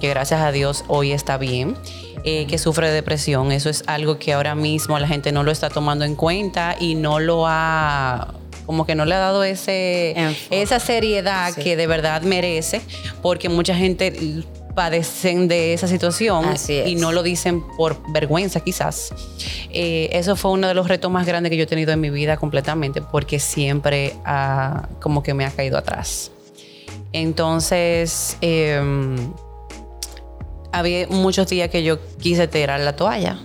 que 0.01 0.09
gracias 0.09 0.41
a 0.41 0.53
Dios 0.53 0.85
hoy 0.89 1.13
está 1.13 1.39
bien, 1.39 1.77
eh, 2.25 2.47
que 2.47 2.59
sufre 2.59 2.89
de 2.89 2.95
depresión. 2.95 3.53
Eso 3.53 3.71
es 3.71 3.85
algo 3.87 4.19
que 4.19 4.33
ahora 4.33 4.55
mismo 4.55 4.99
la 4.99 5.09
gente 5.09 5.33
no 5.33 5.43
lo 5.43 5.51
está 5.51 5.71
tomando 5.71 6.05
en 6.05 6.15
cuenta 6.15 6.77
y 6.79 6.95
no 6.95 7.21
lo 7.21 7.45
ha 7.47 8.35
como 8.67 8.85
que 8.85 8.97
no 8.97 9.05
le 9.05 9.15
ha 9.15 9.19
dado 9.19 9.45
ese, 9.45 10.17
esa 10.51 10.81
seriedad 10.81 11.55
que 11.55 11.77
de 11.77 11.87
verdad 11.87 12.23
merece, 12.23 12.81
porque 13.23 13.49
mucha 13.49 13.77
gente 13.77 14.43
padecen 14.75 15.49
de 15.49 15.73
esa 15.73 15.89
situación 15.89 16.45
y 16.69 16.97
no 16.97 17.11
lo 17.11 17.23
dicen 17.23 17.63
por 17.77 17.97
vergüenza 18.13 18.61
quizás. 18.61 19.15
Eh, 19.71 20.09
eso 20.13 20.37
fue 20.37 20.51
uno 20.51 20.69
de 20.69 20.75
los 20.75 20.89
retos 20.89 21.11
más 21.11 21.27
grandes 21.27 21.51
que 21.51 21.57
yo 21.57 21.63
he 21.63 21.67
tenido 21.67 21.93
en 21.93 22.01
mi 22.01 22.11
vida 22.11 22.37
completamente 22.37 23.01
porque 23.03 23.39
siempre 23.39 24.15
como 25.01 25.23
que 25.23 25.33
me 25.33 25.45
ha 25.45 25.51
caído 25.51 25.79
atrás. 25.79 26.33
Entonces, 27.13 28.37
em, 28.43 29.33
había 30.79 31.07
muchos 31.09 31.49
días 31.49 31.71
que 31.71 31.83
yo 31.83 31.99
quise 32.19 32.49
tirar 32.49 32.81
la 32.81 32.95
toalla, 32.95 33.39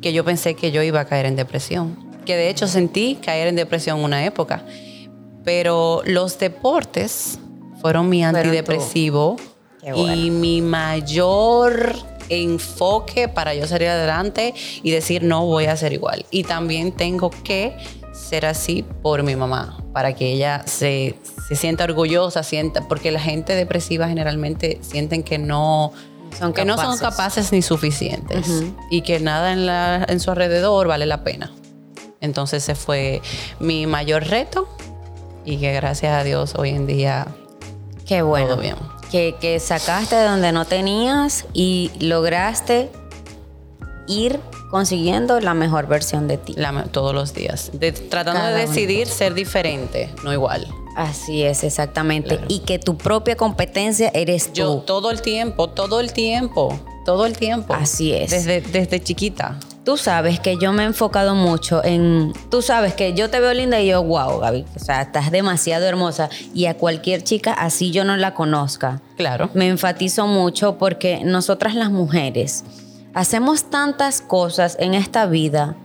que 0.00 0.12
yo 0.12 0.24
pensé 0.24 0.54
que 0.54 0.72
yo 0.72 0.82
iba 0.82 1.00
a 1.00 1.04
caer 1.04 1.26
en 1.26 1.36
depresión, 1.36 1.96
que 2.24 2.36
de 2.36 2.48
hecho 2.48 2.66
sentí 2.66 3.18
caer 3.22 3.48
en 3.48 3.56
depresión 3.56 4.00
una 4.00 4.24
época, 4.24 4.64
pero 5.44 6.02
los 6.06 6.38
deportes 6.38 7.38
fueron 7.80 8.08
mi 8.08 8.24
antidepresivo 8.24 9.36
y 9.94 10.30
mi 10.30 10.62
mayor 10.62 11.96
enfoque 12.28 13.28
para 13.28 13.54
yo 13.54 13.66
salir 13.66 13.88
adelante 13.88 14.54
y 14.82 14.90
decir 14.90 15.24
no 15.24 15.44
voy 15.44 15.66
a 15.66 15.76
ser 15.76 15.92
igual. 15.92 16.24
Y 16.30 16.44
también 16.44 16.92
tengo 16.92 17.30
que 17.44 17.76
ser 18.12 18.46
así 18.46 18.84
por 19.02 19.22
mi 19.22 19.36
mamá, 19.36 19.84
para 19.92 20.14
que 20.14 20.32
ella 20.32 20.62
se, 20.66 21.16
sienta 21.54 21.84
orgullosa, 21.84 22.42
sienta, 22.42 22.86
porque 22.88 23.10
la 23.10 23.20
gente 23.20 23.54
depresiva 23.54 24.08
generalmente 24.08 24.78
sienten 24.82 25.22
que 25.22 25.38
no 25.38 25.92
son 26.38 26.52
que 26.52 26.64
no 26.64 26.76
son 26.76 26.98
capaces 26.98 27.52
ni 27.52 27.62
suficientes 27.62 28.64
y 28.90 29.02
que 29.02 29.20
nada 29.20 29.52
en, 29.52 29.66
la, 29.66 30.04
en 30.08 30.20
su 30.20 30.30
alrededor 30.30 30.88
vale 30.88 31.06
la 31.06 31.24
pena. 31.24 31.52
Entonces 32.20 32.62
ese 32.62 32.74
fue 32.74 33.20
mi 33.58 33.86
mayor 33.86 34.24
reto 34.24 34.68
y 35.44 35.58
que 35.58 35.72
gracias 35.72 36.12
a 36.12 36.24
Dios 36.24 36.54
hoy 36.56 36.70
en 36.70 36.86
día 36.86 37.26
Qué 38.06 38.22
bueno. 38.22 38.48
Todo 38.48 38.60
bien 38.60 38.76
que, 39.12 39.60
sacaste 39.60 40.16
de 40.16 40.24
donde 40.24 40.52
no 40.52 40.64
tenías 40.64 41.44
y 41.52 41.90
lograste 42.00 42.90
ir 44.06 44.40
consiguiendo 44.70 45.38
la 45.40 45.54
mejor 45.54 45.86
versión 45.86 46.28
de 46.28 46.38
ti. 46.38 46.56
todos 46.90 47.14
los 47.14 47.34
días. 47.34 47.70
tratando 48.08 48.46
de 48.46 48.66
decidir 48.66 49.06
ser 49.06 49.34
diferente, 49.34 50.10
no 50.24 50.32
igual. 50.32 50.66
Así 50.96 51.42
es, 51.42 51.64
exactamente. 51.64 52.40
Y 52.48 52.60
que 52.60 52.78
tu 52.78 52.96
propia 52.96 53.36
competencia 53.36 54.10
eres 54.14 54.48
tú. 54.48 54.54
Yo 54.54 54.76
todo 54.80 55.10
el 55.10 55.22
tiempo, 55.22 55.68
todo 55.68 56.00
el 56.00 56.12
tiempo, 56.12 56.78
todo 57.04 57.26
el 57.26 57.36
tiempo. 57.36 57.74
Así 57.74 58.12
es. 58.12 58.30
Desde, 58.30 58.60
desde 58.60 59.00
chiquita. 59.00 59.58
Tú 59.84 59.96
sabes 59.96 60.38
que 60.38 60.58
yo 60.58 60.72
me 60.72 60.84
he 60.84 60.86
enfocado 60.86 61.34
mucho 61.34 61.82
en. 61.84 62.32
Tú 62.50 62.62
sabes 62.62 62.94
que 62.94 63.14
yo 63.14 63.30
te 63.30 63.40
veo 63.40 63.52
linda 63.52 63.80
y 63.80 63.88
yo, 63.88 64.02
wow, 64.04 64.38
Gaby. 64.38 64.64
O 64.76 64.78
sea, 64.78 65.02
estás 65.02 65.32
demasiado 65.32 65.86
hermosa. 65.86 66.30
Y 66.54 66.66
a 66.66 66.76
cualquier 66.76 67.24
chica, 67.24 67.52
así 67.52 67.90
yo 67.90 68.04
no 68.04 68.16
la 68.16 68.34
conozca. 68.34 69.02
Claro. 69.16 69.50
Me 69.54 69.66
enfatizo 69.66 70.26
mucho 70.28 70.78
porque 70.78 71.22
nosotras 71.24 71.74
las 71.74 71.90
mujeres 71.90 72.64
hacemos 73.14 73.70
tantas 73.70 74.20
cosas 74.20 74.76
en 74.78 74.94
esta 74.94 75.26
vida 75.26 75.76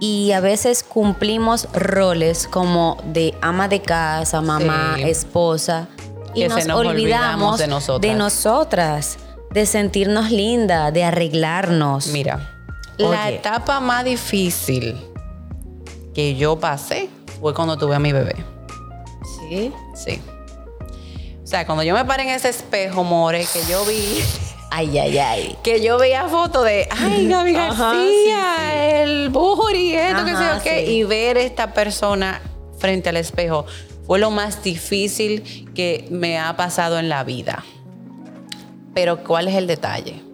y 0.00 0.32
a 0.32 0.40
veces 0.40 0.82
cumplimos 0.82 1.68
roles 1.72 2.46
como 2.46 2.98
de 3.04 3.34
ama 3.40 3.68
de 3.68 3.80
casa, 3.82 4.40
mamá, 4.40 4.96
esposa. 4.98 5.88
Y 6.34 6.46
nos, 6.48 6.68
olvidamos, 6.68 7.58
de, 7.58 7.66
de 8.00 8.14
nosotras, 8.14 9.18
de 9.50 9.64
sentirnos 9.64 10.30
linda, 10.30 10.90
de 10.90 11.04
arreglarnos. 11.04 12.08
Mira 12.08 12.52
la 12.98 13.30
etapa 13.30 13.80
más 13.80 14.04
difícil 14.04 14.96
que 16.14 16.34
yo 16.34 16.58
pasé 16.58 17.08
fue 17.40 17.54
cuando 17.54 17.76
tuve 17.76 17.94
a 17.94 17.98
mi 17.98 18.12
bebé. 18.12 18.34
¿Sí? 19.38 19.72
Sí. 19.94 20.22
O 21.42 21.46
sea, 21.46 21.66
cuando 21.66 21.84
yo 21.84 21.94
me 21.94 22.04
paré 22.04 22.24
en 22.24 22.30
ese 22.30 22.48
espejo, 22.48 23.04
more, 23.04 23.46
que 23.52 23.60
yo 23.70 23.84
vi. 23.84 24.22
Ay, 24.70 24.98
ay, 24.98 25.18
ay. 25.18 25.56
Que 25.62 25.80
yo 25.80 25.98
veía 25.98 26.28
fotos 26.28 26.64
de, 26.64 26.88
ay, 26.90 27.28
Gaby 27.28 27.52
García, 27.52 29.02
el 29.02 29.28
bujuri, 29.30 29.94
esto, 29.94 30.24
que 30.24 30.36
sé 30.36 30.44
yo 30.54 30.62
qué. 30.62 30.90
Y 30.90 31.04
ver 31.04 31.38
esta 31.38 31.72
persona 31.72 32.40
frente 32.78 33.08
al 33.08 33.16
espejo 33.16 33.66
fue 34.06 34.18
lo 34.18 34.30
más 34.30 34.62
difícil 34.62 35.72
que 35.74 36.06
me 36.10 36.38
ha 36.38 36.56
pasado 36.56 36.98
en 36.98 37.08
la 37.08 37.24
vida. 37.24 37.64
Pero, 38.94 39.22
¿cuál 39.22 39.48
es 39.48 39.54
el 39.54 39.66
detalle? 39.66 40.26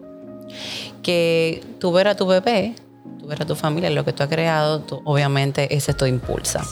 que 1.02 1.62
tú 1.78 1.92
ver 1.92 2.08
a 2.08 2.16
tu 2.16 2.26
bebé, 2.26 2.74
tú 3.20 3.26
ver 3.26 3.42
a 3.42 3.46
tu 3.46 3.54
familia, 3.54 3.90
lo 3.90 4.04
que 4.04 4.12
tú 4.12 4.22
has 4.22 4.28
creado, 4.28 4.82
obviamente 5.04 5.74
ese 5.74 5.92
te 5.92 6.08
impulsa. 6.08 6.64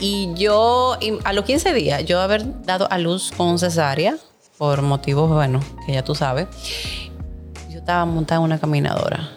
Y 0.00 0.30
yo, 0.34 0.96
a 1.24 1.32
los 1.32 1.44
15 1.44 1.74
días, 1.74 2.04
yo 2.04 2.20
haber 2.20 2.64
dado 2.64 2.90
a 2.90 2.98
luz 2.98 3.30
con 3.36 3.58
cesárea, 3.58 4.16
por 4.62 4.80
motivos, 4.80 5.28
bueno, 5.28 5.58
que 5.84 5.92
ya 5.92 6.04
tú 6.04 6.14
sabes, 6.14 6.46
yo 7.68 7.80
estaba 7.80 8.04
montada 8.04 8.38
en 8.38 8.44
una 8.44 8.60
caminadora. 8.60 9.28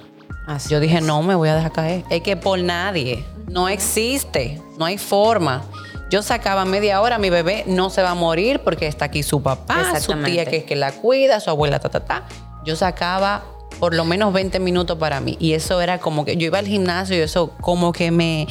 Así 0.46 0.70
yo 0.70 0.80
dije, 0.80 1.02
no 1.02 1.24
me 1.24 1.34
voy 1.34 1.50
a 1.50 1.56
dejar 1.56 1.72
caer. 1.72 2.04
Es 2.12 2.22
que 2.22 2.38
por 2.38 2.60
nadie, 2.60 3.26
no 3.48 3.68
existe, 3.68 4.62
no 4.78 4.86
hay 4.86 5.00
forma. 5.00 5.64
Yo 6.12 6.22
sacaba 6.22 6.64
media 6.66 7.02
hora, 7.02 7.18
mi 7.18 7.32
bebé 7.32 7.64
no 7.66 7.90
se 7.90 8.04
va 8.04 8.12
a 8.12 8.14
morir 8.14 8.60
porque 8.64 8.86
está 8.86 9.06
aquí 9.06 9.24
su 9.24 9.42
papá, 9.42 10.00
su 10.00 10.14
tía 10.22 10.46
que, 10.46 10.64
que 10.64 10.76
la 10.76 10.92
cuida, 10.92 11.40
su 11.40 11.50
abuela, 11.50 11.80
ta, 11.80 11.90
ta, 11.90 12.02
ta. 12.02 12.28
Yo 12.64 12.76
sacaba 12.76 13.46
por 13.80 13.94
lo 13.94 14.06
menos 14.06 14.34
20 14.34 14.60
minutos 14.60 14.98
para 14.98 15.20
mí. 15.20 15.38
Y 15.40 15.54
eso 15.54 15.82
era 15.82 16.00
como 16.00 16.26
que 16.26 16.38
yo 16.38 16.46
iba 16.46 16.60
al 16.60 16.68
gimnasio 16.68 17.18
y 17.18 17.20
eso 17.20 17.50
como 17.62 17.94
que 17.94 18.12
me, 18.12 18.48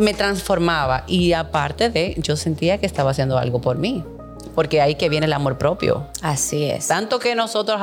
me 0.00 0.14
transformaba. 0.14 1.04
Y 1.06 1.32
aparte 1.32 1.90
de, 1.90 2.14
yo 2.18 2.36
sentía 2.36 2.78
que 2.78 2.86
estaba 2.86 3.12
haciendo 3.12 3.38
algo 3.38 3.60
por 3.60 3.78
mí. 3.78 4.04
Porque 4.54 4.80
ahí 4.80 4.94
que 4.96 5.08
viene 5.08 5.26
el 5.26 5.32
amor 5.32 5.58
propio. 5.58 6.06
Así 6.20 6.64
es. 6.64 6.88
Tanto 6.88 7.18
que 7.18 7.34
nosotros 7.34 7.80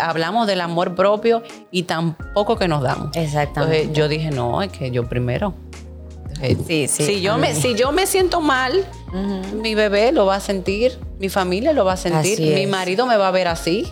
hablamos 0.00 0.46
del 0.46 0.60
amor 0.60 0.94
propio 0.94 1.42
y 1.70 1.82
tampoco 1.84 2.56
que 2.56 2.68
nos 2.68 2.82
damos. 2.82 3.16
Exactamente. 3.16 3.82
Entonces 3.82 3.96
yo 3.96 4.08
dije, 4.08 4.30
no, 4.30 4.62
es 4.62 4.70
que 4.72 4.90
yo 4.90 5.08
primero. 5.08 5.54
Sí, 6.66 6.88
sí. 6.88 7.04
Si 7.04 7.20
yo, 7.20 7.36
me, 7.36 7.54
si 7.54 7.74
yo 7.74 7.92
me 7.92 8.06
siento 8.06 8.40
mal, 8.40 8.84
mi 9.52 9.74
bebé 9.74 10.10
lo 10.12 10.24
va 10.24 10.36
a 10.36 10.40
sentir, 10.40 10.98
mi 11.18 11.28
familia 11.28 11.72
lo 11.72 11.84
va 11.84 11.94
a 11.94 11.96
sentir, 11.98 12.40
mi 12.40 12.66
marido 12.66 13.06
me 13.06 13.16
va 13.16 13.28
a 13.28 13.30
ver 13.30 13.48
así. 13.48 13.86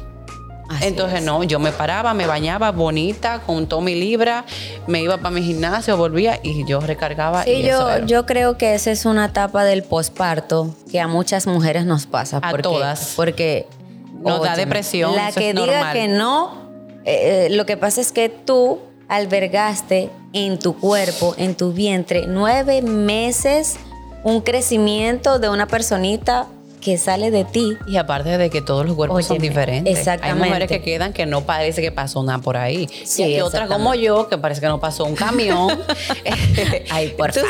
Entonces, 0.80 1.22
no, 1.22 1.42
yo 1.44 1.58
me 1.58 1.72
paraba, 1.72 2.14
me 2.14 2.26
bañaba 2.26 2.70
bonita, 2.72 3.40
con 3.40 3.66
todo 3.66 3.80
mi 3.80 3.94
libra, 3.94 4.44
me 4.86 5.02
iba 5.02 5.16
para 5.16 5.30
mi 5.30 5.42
gimnasio, 5.42 5.96
volvía 5.96 6.38
y 6.42 6.66
yo 6.66 6.80
recargaba. 6.80 7.44
Sí, 7.44 7.62
yo, 7.62 8.04
yo 8.06 8.26
creo 8.26 8.58
que 8.58 8.74
esa 8.74 8.90
es 8.90 9.04
una 9.04 9.26
etapa 9.26 9.64
del 9.64 9.82
posparto 9.82 10.74
que 10.90 11.00
a 11.00 11.08
muchas 11.08 11.46
mujeres 11.46 11.84
nos 11.86 12.06
pasa. 12.06 12.40
A 12.42 12.52
todas. 12.58 13.14
Porque 13.16 13.66
nos 14.20 14.42
da 14.42 14.56
depresión. 14.56 15.14
La 15.14 15.32
que 15.32 15.54
diga 15.54 15.92
que 15.92 16.08
no, 16.08 16.68
eh, 17.04 17.46
eh, 17.46 17.50
lo 17.50 17.66
que 17.66 17.76
pasa 17.76 18.00
es 18.00 18.12
que 18.12 18.28
tú 18.28 18.80
albergaste 19.08 20.10
en 20.32 20.58
tu 20.58 20.76
cuerpo, 20.78 21.34
en 21.38 21.54
tu 21.54 21.72
vientre, 21.72 22.26
nueve 22.26 22.82
meses 22.82 23.76
un 24.24 24.40
crecimiento 24.40 25.38
de 25.38 25.48
una 25.48 25.66
personita 25.66 26.46
que 26.80 26.98
sale 26.98 27.30
de 27.30 27.44
ti. 27.44 27.76
Y 27.86 27.96
aparte 27.96 28.36
de 28.38 28.50
que 28.50 28.62
todos 28.62 28.86
los 28.86 28.94
cuerpos 28.94 29.26
son 29.26 29.38
diferentes. 29.38 29.96
Exactamente. 29.98 30.42
Hay 30.42 30.48
mujeres 30.48 30.68
que 30.68 30.82
quedan 30.82 31.12
que 31.12 31.26
no 31.26 31.42
parece 31.42 31.82
que 31.82 31.92
pasó 31.92 32.22
nada 32.22 32.38
por 32.38 32.56
ahí. 32.56 32.88
y 33.18 33.22
hay 33.22 33.40
otras 33.40 33.68
como 33.68 33.94
yo 33.94 34.28
que 34.28 34.38
parece 34.38 34.60
que 34.60 34.68
no 34.68 34.80
pasó 34.80 35.04
un 35.04 35.14
camión. 35.14 35.78
Ay, 36.90 37.08
por 37.18 37.32
favor. 37.32 37.48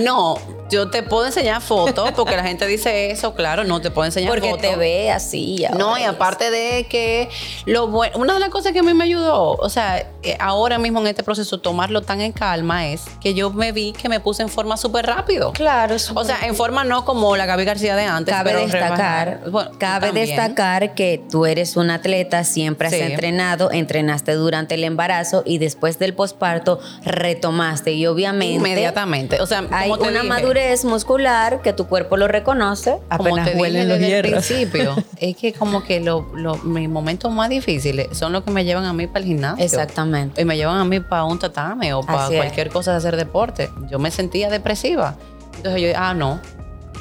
No, 0.00 0.36
Yo 0.70 0.90
te 0.90 1.02
puedo 1.02 1.26
enseñar 1.26 1.60
fotos 1.60 2.12
porque 2.12 2.36
la 2.36 2.42
gente 2.42 2.66
dice 2.66 3.10
eso, 3.10 3.34
claro, 3.34 3.64
no 3.64 3.80
te 3.80 3.90
puedo 3.90 4.06
enseñar 4.06 4.30
Porque 4.30 4.50
fotos. 4.50 4.62
te 4.70 4.76
ve 4.76 5.10
así. 5.10 5.64
No, 5.76 5.98
y 5.98 6.02
aparte 6.02 6.50
de 6.50 6.86
que 6.88 7.28
lo 7.66 7.88
bueno, 7.88 8.18
una 8.18 8.34
de 8.34 8.40
las 8.40 8.48
cosas 8.48 8.72
que 8.72 8.80
a 8.80 8.82
mí 8.82 8.94
me 8.94 9.04
ayudó, 9.04 9.52
o 9.52 9.68
sea, 9.68 10.06
eh, 10.22 10.36
ahora 10.40 10.78
mismo 10.78 11.00
en 11.00 11.06
este 11.08 11.22
proceso 11.22 11.58
tomarlo 11.58 12.02
tan 12.02 12.20
en 12.20 12.32
calma 12.32 12.86
es 12.88 13.02
que 13.20 13.34
yo 13.34 13.50
me 13.50 13.72
vi 13.72 13.92
que 13.92 14.08
me 14.08 14.20
puse 14.20 14.42
en 14.42 14.48
forma 14.48 14.76
súper 14.76 15.06
rápido. 15.06 15.52
Claro, 15.52 15.96
O 16.14 16.24
sea, 16.24 16.40
en 16.46 16.54
forma 16.54 16.84
no 16.84 17.04
como 17.04 17.36
la 17.36 17.46
Gaby 17.46 17.64
García 17.64 17.94
de 17.96 18.04
antes. 18.04 18.34
Cabe 18.34 18.52
pero 18.52 18.63
destacar. 18.72 19.40
Bueno, 19.50 19.70
cabe 19.78 20.06
también. 20.08 20.26
destacar 20.28 20.94
que 20.94 21.22
tú 21.30 21.46
eres 21.46 21.76
un 21.76 21.90
atleta, 21.90 22.44
siempre 22.44 22.88
has 22.88 22.94
Sí. 22.94 23.00
entrenado, 23.00 23.70
entrenaste 23.72 24.32
durante 24.32 24.74
el 24.74 24.84
embarazo 24.84 25.42
y 25.46 25.58
después 25.58 25.98
del 25.98 26.14
posparto 26.14 26.80
retomaste 27.04 27.92
y 27.92 28.06
obviamente 28.06 28.54
Inmediatamente. 28.54 29.40
O 29.40 29.46
sea, 29.46 29.64
hay 29.70 29.88
como 29.90 30.02
te 30.02 30.08
una 30.08 30.20
dije, 30.22 30.28
madurez 30.28 30.84
muscular 30.84 31.62
que 31.62 31.72
tu 31.72 31.86
cuerpo 31.86 32.16
lo 32.16 32.28
reconoce 32.28 32.98
como 33.16 33.30
apenas 33.36 33.50
te 33.50 33.56
huelen 33.56 33.88
los 33.88 33.98
desde 33.98 34.18
el 34.18 34.22
principio, 34.22 34.94
es 35.20 35.36
que 35.36 35.52
como 35.52 35.82
que 35.84 36.00
lo- 36.00 36.26
lo- 36.34 36.56
mis 36.58 36.88
momentos 36.88 37.32
más 37.32 37.48
difíciles 37.48 38.08
son 38.16 38.32
los 38.32 38.44
que 38.44 38.50
me 38.50 38.64
llevan 38.64 38.84
a 38.84 38.92
mí 38.92 39.06
para 39.06 39.20
el 39.20 39.26
gimnasio. 39.26 39.64
Exactamente. 39.64 40.42
Y 40.42 40.44
me 40.44 40.56
llevan 40.56 40.78
a 40.78 40.84
mí 40.84 41.00
para 41.00 41.24
un 41.24 41.38
tatame 41.38 41.94
o 41.94 42.02
para 42.02 42.24
Así 42.26 42.34
es. 42.34 42.40
cualquier 42.40 42.70
cosa 42.70 42.92
de 42.92 42.98
hacer 42.98 43.16
deporte. 43.16 43.70
Yo 43.90 43.98
me 43.98 44.10
sentía 44.10 44.48
depresiva. 44.50 45.16
Entonces 45.56 45.80
yo, 45.82 45.88
ah, 45.96 46.14
no. 46.14 46.40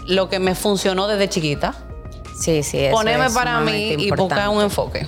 Lo 0.08 0.30
que 0.30 0.40
me 0.40 0.56
funcionó 0.56 1.08
desde 1.08 1.30
chiquita, 1.30 1.76
Sí, 2.36 2.64
sí, 2.64 2.80
eso 2.80 2.96
ponerme 2.96 3.28
es 3.28 3.34
para 3.34 3.60
mí 3.62 3.96
y 3.98 4.12
buscar 4.12 4.50
un 4.50 4.62
enfoque. 4.62 5.08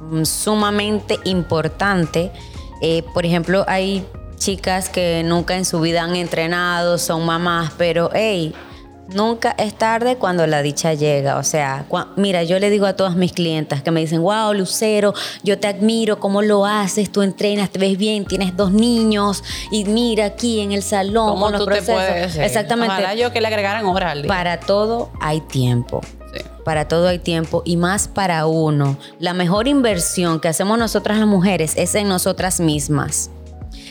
Mm, 0.00 0.24
sumamente 0.24 1.18
importante. 1.24 2.30
Eh, 2.80 3.02
por 3.12 3.26
ejemplo, 3.26 3.64
hay 3.68 4.06
chicas 4.36 4.88
que 4.88 5.22
nunca 5.24 5.56
en 5.56 5.64
su 5.64 5.80
vida 5.80 6.02
han 6.02 6.14
entrenado, 6.14 6.98
son 6.98 7.26
mamás, 7.26 7.72
pero 7.76 8.10
hey, 8.12 8.54
nunca 9.08 9.54
es 9.58 9.74
tarde 9.76 10.16
cuando 10.16 10.46
la 10.46 10.62
dicha 10.62 10.94
llega. 10.94 11.38
O 11.38 11.42
sea, 11.42 11.84
cua- 11.88 12.08
mira, 12.16 12.42
yo 12.42 12.58
le 12.58 12.70
digo 12.70 12.86
a 12.86 12.94
todas 12.94 13.16
mis 13.16 13.32
clientas 13.32 13.82
que 13.82 13.90
me 13.90 14.00
dicen, 14.00 14.22
wow, 14.22 14.52
Lucero, 14.52 15.14
yo 15.42 15.58
te 15.58 15.66
admiro, 15.68 16.18
cómo 16.20 16.42
lo 16.42 16.66
haces, 16.66 17.10
tú 17.10 17.22
entrenas, 17.22 17.70
te 17.70 17.78
ves 17.78 17.96
bien, 17.96 18.24
tienes 18.24 18.56
dos 18.56 18.72
niños 18.72 19.42
y 19.70 19.84
mira 19.84 20.26
aquí 20.26 20.60
en 20.60 20.72
el 20.72 20.82
salón. 20.82 21.28
¿Cómo 21.30 21.42
con 21.46 21.52
los 21.52 21.60
tú 21.60 21.66
te 21.66 21.72
procesos". 21.82 21.94
puedes? 21.94 22.36
Exactamente. 22.36 22.92
Ojalá 22.94 23.14
yo 23.14 23.32
que 23.32 23.40
le 23.40 23.46
agregaran 23.48 23.86
horas 23.86 24.12
al 24.12 24.22
día. 24.22 24.28
Para 24.28 24.60
todo 24.60 25.10
hay 25.20 25.40
tiempo. 25.40 26.00
Sí. 26.34 26.42
Para 26.64 26.88
todo 26.88 27.06
hay 27.08 27.18
tiempo 27.20 27.62
y 27.64 27.76
más 27.76 28.08
para 28.08 28.46
uno. 28.46 28.96
La 29.20 29.32
mejor 29.32 29.68
inversión 29.68 30.40
que 30.40 30.48
hacemos 30.48 30.78
nosotras 30.78 31.18
las 31.18 31.26
mujeres 31.28 31.74
es 31.76 31.94
en 31.94 32.08
nosotras 32.08 32.58
mismas. 32.60 33.30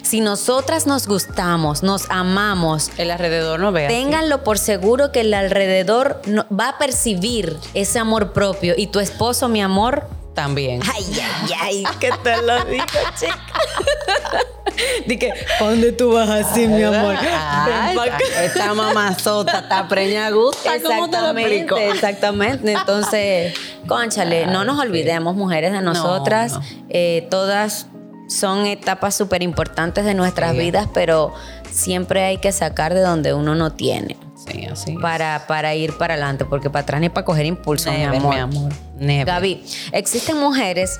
Si 0.05 0.19
nosotras 0.21 0.85
nos 0.85 1.07
gustamos, 1.07 1.81
nos 1.81 2.05
amamos, 2.11 2.91
El 2.97 3.09
alrededor 3.09 3.59
no 3.59 3.71
vea. 3.71 3.87
ténganlo 3.87 4.43
por 4.43 4.59
seguro 4.59 5.11
que 5.11 5.21
el 5.21 5.33
alrededor 5.33 6.21
no- 6.27 6.45
va 6.55 6.69
a 6.69 6.77
percibir 6.77 7.57
ese 7.73 7.97
amor 7.97 8.31
propio. 8.31 8.75
Y 8.77 8.85
tu 8.87 8.99
esposo, 8.99 9.49
mi 9.49 9.63
amor, 9.63 10.07
También. 10.35 10.81
ay, 10.93 11.05
ay, 11.19 11.53
ay, 11.59 11.83
que 11.99 12.11
te 12.23 12.39
lo 12.43 12.63
digo, 12.65 12.85
chica. 13.19 13.35
Dije, 15.07 15.33
¿pa' 15.57 15.69
dónde 15.69 15.91
tú 15.93 16.11
vas 16.11 16.29
así, 16.29 16.67
mi 16.67 16.83
amor? 16.83 17.15
Ay, 17.19 17.97
esta 18.43 18.73
mamazota 18.75 19.59
está 19.59 19.87
preña 19.87 20.29
gusta. 20.29 20.73
¿Cómo 20.83 21.09
te 21.09 21.19
lo 21.19 21.29
explico? 21.31 21.77
Exactamente, 21.77 21.93
exactamente. 21.93 22.71
Entonces, 22.73 23.53
conchale, 23.87 24.45
no 24.47 24.65
nos 24.65 24.79
olvidemos, 24.79 25.35
mujeres, 25.35 25.71
de 25.71 25.81
nosotras. 25.81 26.53
no. 26.53 26.61
Eh, 26.89 27.27
todas 27.31 27.87
son 28.27 28.65
etapas 28.65 29.15
súper 29.15 29.43
importantes 29.43 30.05
de 30.05 30.13
nuestras 30.13 30.51
Sí. 30.53 30.57
vidas, 30.59 30.87
pero 30.93 31.33
siempre 31.71 32.23
hay 32.23 32.37
que 32.37 32.51
sacar 32.51 32.93
de 32.93 33.01
donde 33.01 33.33
uno 33.33 33.53
no 33.55 33.71
tiene 33.73 34.17
Sí, 34.35 34.65
así. 34.65 34.93
para, 34.97 35.45
para 35.47 35.75
ir 35.75 35.97
para 35.97 36.13
adelante, 36.15 36.45
porque 36.45 36.69
para 36.69 36.83
atrás 36.83 37.01
ni 37.01 37.09
para 37.09 37.25
coger 37.25 37.45
impulso, 37.45 37.91
mi 37.91 37.97
Never, 37.99 38.17
amor. 38.17 38.33
mi 38.35 38.39
amor. 38.41 38.71
Never. 38.97 39.25
Gaby, 39.25 39.63
existen 39.91 40.37
mujeres 40.39 40.99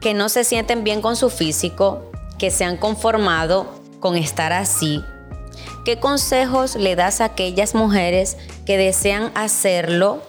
que 0.00 0.14
no 0.14 0.28
se 0.28 0.44
sienten 0.44 0.84
bien 0.84 1.00
con 1.00 1.16
su 1.16 1.30
físico, 1.30 2.10
que 2.38 2.50
se 2.50 2.64
han 2.64 2.76
conformado 2.76 3.66
con 4.00 4.16
estar 4.16 4.52
así. 4.52 5.02
¿Qué 5.84 5.98
consejos 5.98 6.76
le 6.76 6.96
das 6.96 7.20
a 7.20 7.26
aquellas 7.26 7.74
mujeres 7.74 8.36
que 8.66 8.76
desean 8.78 9.30
hacerlo 9.34 10.22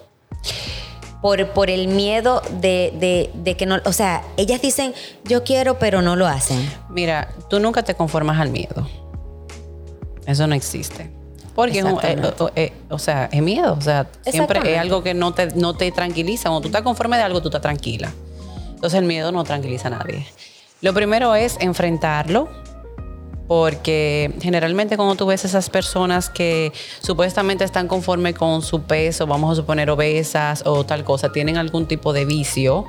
por, 1.25 1.47
por 1.53 1.71
el 1.71 1.87
miedo 1.87 2.43
de, 2.61 2.93
de- 2.99 3.31
de 3.33 3.57
que 3.57 3.65
no, 3.65 3.79
o 3.85 3.93
sea, 3.93 4.21
ellas 4.37 4.61
dicen, 4.61 4.93
yo 5.23 5.43
quiero, 5.43 5.79
pero 5.79 6.03
no 6.03 6.15
lo 6.15 6.27
hacen? 6.27 6.71
Mira, 6.87 7.29
tú 7.49 7.59
nunca 7.59 7.81
te 7.81 7.95
conformas 7.95 8.39
al 8.39 8.51
miedo. 8.51 8.87
Eso 10.27 10.45
no 10.45 10.53
existe. 10.53 11.09
Porque, 11.55 11.79
es 11.79 11.83
un- 11.83 11.97
eh, 12.03 12.31
eh, 12.55 12.73
o 12.91 12.99
sea, 12.99 13.27
es 13.31 13.41
miedo. 13.41 13.73
O 13.73 13.81
sea, 13.81 14.05
siempre 14.33 14.59
es 14.75 14.79
algo 14.79 15.01
que 15.01 15.15
no 15.15 15.33
te, 15.33 15.47
no 15.55 15.73
te 15.75 15.91
tranquiliza. 15.91 16.49
Cuando 16.49 16.61
tú 16.61 16.67
estás 16.67 16.83
conforme 16.83 17.17
de 17.17 17.23
algo, 17.23 17.41
tú 17.41 17.47
estás 17.47 17.61
tranquila. 17.63 18.13
Entonces, 18.75 18.99
el 18.99 19.05
miedo 19.05 19.31
no 19.31 19.43
tranquiliza 19.43 19.87
a 19.87 19.91
nadie. 19.97 20.27
Lo 20.81 20.93
primero 20.93 21.33
es 21.33 21.57
enfrentarlo. 21.59 22.49
Porque 23.47 24.33
generalmente 24.41 24.97
cuando 24.97 25.15
tú 25.15 25.27
ves 25.27 25.45
esas 25.45 25.69
personas 25.69 26.29
que 26.29 26.71
supuestamente 26.99 27.63
están 27.63 27.87
conforme 27.87 28.33
con 28.33 28.61
su 28.61 28.81
peso, 28.81 29.27
vamos 29.27 29.51
a 29.51 29.55
suponer 29.55 29.89
obesas 29.89 30.63
o 30.65 30.83
tal 30.85 31.03
cosa, 31.03 31.31
tienen 31.31 31.57
algún 31.57 31.85
tipo 31.85 32.11
de 32.13 32.25
vicio, 32.25 32.85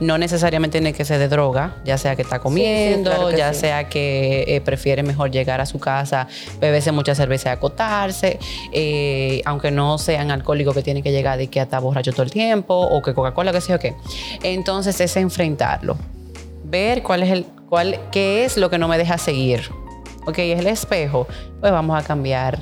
no 0.00 0.18
necesariamente 0.18 0.78
tiene 0.78 0.92
que 0.92 1.04
ser 1.04 1.18
de 1.18 1.28
droga, 1.28 1.76
ya 1.84 1.98
sea 1.98 2.16
que 2.16 2.22
está 2.22 2.40
comiendo, 2.40 3.10
claro 3.10 3.30
ya 3.30 3.52
sí. 3.52 3.60
sea 3.60 3.88
que 3.88 4.44
eh, 4.48 4.60
prefiere 4.60 5.02
mejor 5.02 5.30
llegar 5.30 5.60
a 5.60 5.66
su 5.66 5.78
casa, 5.78 6.28
beberse 6.60 6.92
mucha 6.92 7.14
cerveza 7.14 7.50
y 7.50 7.52
acotarse, 7.52 8.38
eh, 8.72 9.42
aunque 9.44 9.70
no 9.70 9.98
sean 9.98 10.30
alcohólicos 10.30 10.74
que 10.74 10.82
tienen 10.82 11.02
que 11.02 11.12
llegar 11.12 11.40
y 11.40 11.48
que 11.48 11.60
está 11.60 11.78
borracho 11.78 12.12
todo 12.12 12.22
el 12.22 12.30
tiempo, 12.30 12.74
o 12.74 13.02
que 13.02 13.14
Coca-Cola, 13.14 13.52
que 13.52 13.60
sé 13.60 13.72
yo 13.72 13.78
qué. 13.78 13.94
Entonces 14.42 15.00
es 15.00 15.16
enfrentarlo, 15.16 15.96
ver 16.64 17.02
cuál 17.02 17.22
es 17.22 17.30
el, 17.30 17.46
cuál, 17.72 17.98
qué 18.10 18.44
es 18.44 18.58
lo 18.58 18.68
que 18.68 18.76
no 18.76 18.86
me 18.86 18.98
deja 18.98 19.16
seguir. 19.16 19.70
Ok, 20.26 20.36
es 20.40 20.60
el 20.60 20.66
espejo, 20.66 21.26
pues 21.58 21.72
vamos 21.72 21.98
a 21.98 22.04
cambiar 22.06 22.58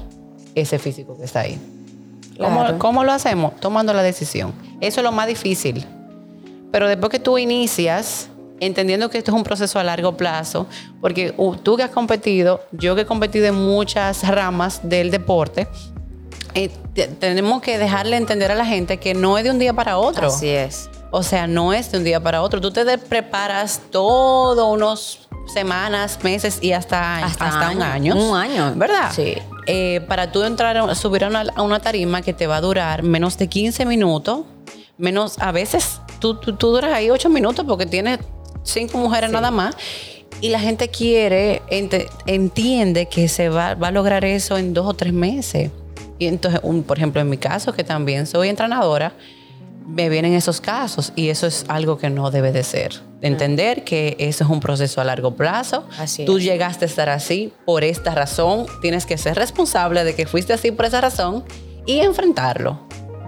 ese 0.54 0.78
físico 0.78 1.18
que 1.18 1.24
está 1.24 1.40
ahí. 1.40 1.58
¿Cómo, 2.38 2.60
Claro. 2.60 2.78
cómo 2.78 3.02
lo 3.02 3.10
hacemos? 3.10 3.56
Tomando 3.56 3.92
la 3.92 4.04
decisión. 4.04 4.52
Eso 4.80 5.00
es 5.00 5.04
lo 5.04 5.10
más 5.10 5.26
difícil. 5.26 5.84
Pero 6.70 6.86
después 6.86 7.10
que 7.10 7.18
tú 7.18 7.38
inicias, 7.38 8.28
entendiendo 8.60 9.10
que 9.10 9.18
esto 9.18 9.32
es 9.32 9.36
un 9.36 9.42
proceso 9.42 9.80
a 9.80 9.82
largo 9.82 10.16
plazo, 10.16 10.68
porque 11.00 11.34
uh, 11.36 11.56
tú 11.56 11.76
que 11.76 11.82
has 11.82 11.90
competido, 11.90 12.60
yo 12.70 12.94
que 12.94 13.00
he 13.00 13.06
competido 13.06 13.46
en 13.46 13.56
muchas 13.56 14.22
ramas 14.28 14.78
del 14.84 15.10
deporte, 15.10 15.66
eh, 16.54 16.70
te- 16.94 17.08
tenemos 17.08 17.62
que 17.62 17.78
dejarle 17.78 18.16
entender 18.16 18.52
a 18.52 18.54
la 18.54 18.64
gente 18.64 18.98
que 18.98 19.14
no 19.14 19.36
es 19.38 19.42
de 19.42 19.50
un 19.50 19.58
día 19.58 19.72
para 19.72 19.98
otro. 19.98 20.28
Así 20.28 20.48
es. 20.50 20.88
O 21.10 21.22
sea, 21.22 21.46
no 21.46 21.72
es 21.72 21.90
de 21.92 21.98
un 21.98 22.04
día 22.04 22.20
para 22.22 22.42
otro. 22.42 22.60
Tú 22.60 22.70
te 22.70 22.98
preparas 22.98 23.80
todo 23.90 24.68
unos 24.70 25.28
semanas, 25.52 26.18
meses 26.22 26.58
y 26.62 26.72
hasta, 26.72 27.24
Hasta 27.24 27.48
hasta, 27.48 27.70
un 27.70 27.82
año. 27.82 28.14
Un 28.14 28.36
año. 28.36 28.72
¿Verdad? 28.76 29.10
Sí. 29.14 29.34
Eh, 29.66 30.00
para 30.08 30.30
tú 30.30 30.42
entrar, 30.44 30.76
a- 30.76 30.94
subir 30.94 31.24
a 31.24 31.28
una, 31.28 31.44
a 31.54 31.62
una 31.62 31.80
tarima 31.80 32.22
que 32.22 32.32
te 32.32 32.46
va 32.46 32.56
a 32.56 32.60
durar 32.60 33.02
menos 33.02 33.36
de 33.38 33.48
15 33.48 33.84
minutos, 33.86 34.42
menos, 34.98 35.38
a 35.40 35.50
veces 35.52 36.00
tú, 36.20 36.34
tú, 36.36 36.54
tú 36.56 36.68
duras 36.70 36.92
ahí 36.92 37.10
8 37.10 37.28
minutos 37.28 37.64
porque 37.66 37.86
tienes 37.86 38.20
cinco 38.62 38.98
mujeres 38.98 39.30
nada 39.30 39.50
más. 39.50 39.74
Y 40.42 40.48
la 40.50 40.60
gente 40.60 40.88
quiere, 40.88 41.60
entiende 42.26 43.06
que 43.06 43.28
se 43.28 43.48
va, 43.48 43.74
va 43.74 43.88
a 43.88 43.90
lograr 43.90 44.24
eso 44.24 44.56
en 44.56 44.72
dos 44.72 44.86
o 44.86 44.94
tres 44.94 45.12
meses. 45.12 45.70
Y 46.18 46.26
entonces, 46.26 46.60
un, 46.62 46.82
por 46.82 46.98
ejemplo, 46.98 47.20
en 47.20 47.28
mi 47.28 47.36
caso, 47.38 47.72
que 47.72 47.84
también 47.84 48.26
soy 48.26 48.48
entrenadora, 48.48 49.12
me 49.90 50.08
vienen 50.08 50.34
esos 50.34 50.60
casos 50.60 51.12
y 51.16 51.28
eso 51.30 51.46
es 51.46 51.64
algo 51.68 51.98
que 51.98 52.10
no 52.10 52.30
debe 52.30 52.52
de 52.52 52.62
ser. 52.62 53.00
Entender 53.22 53.84
que 53.84 54.16
eso 54.18 54.44
es 54.44 54.50
un 54.50 54.60
proceso 54.60 55.00
a 55.00 55.04
largo 55.04 55.34
plazo. 55.36 55.86
Así 55.98 56.24
Tú 56.24 56.38
es. 56.38 56.44
llegaste 56.44 56.84
a 56.84 56.88
estar 56.88 57.08
así 57.08 57.52
por 57.66 57.84
esta 57.84 58.14
razón. 58.14 58.66
Tienes 58.80 59.04
que 59.04 59.18
ser 59.18 59.36
responsable 59.36 60.04
de 60.04 60.14
que 60.14 60.26
fuiste 60.26 60.52
así 60.52 60.70
por 60.70 60.86
esa 60.86 61.00
razón 61.00 61.44
y 61.86 62.00
enfrentarlo. 62.00 62.80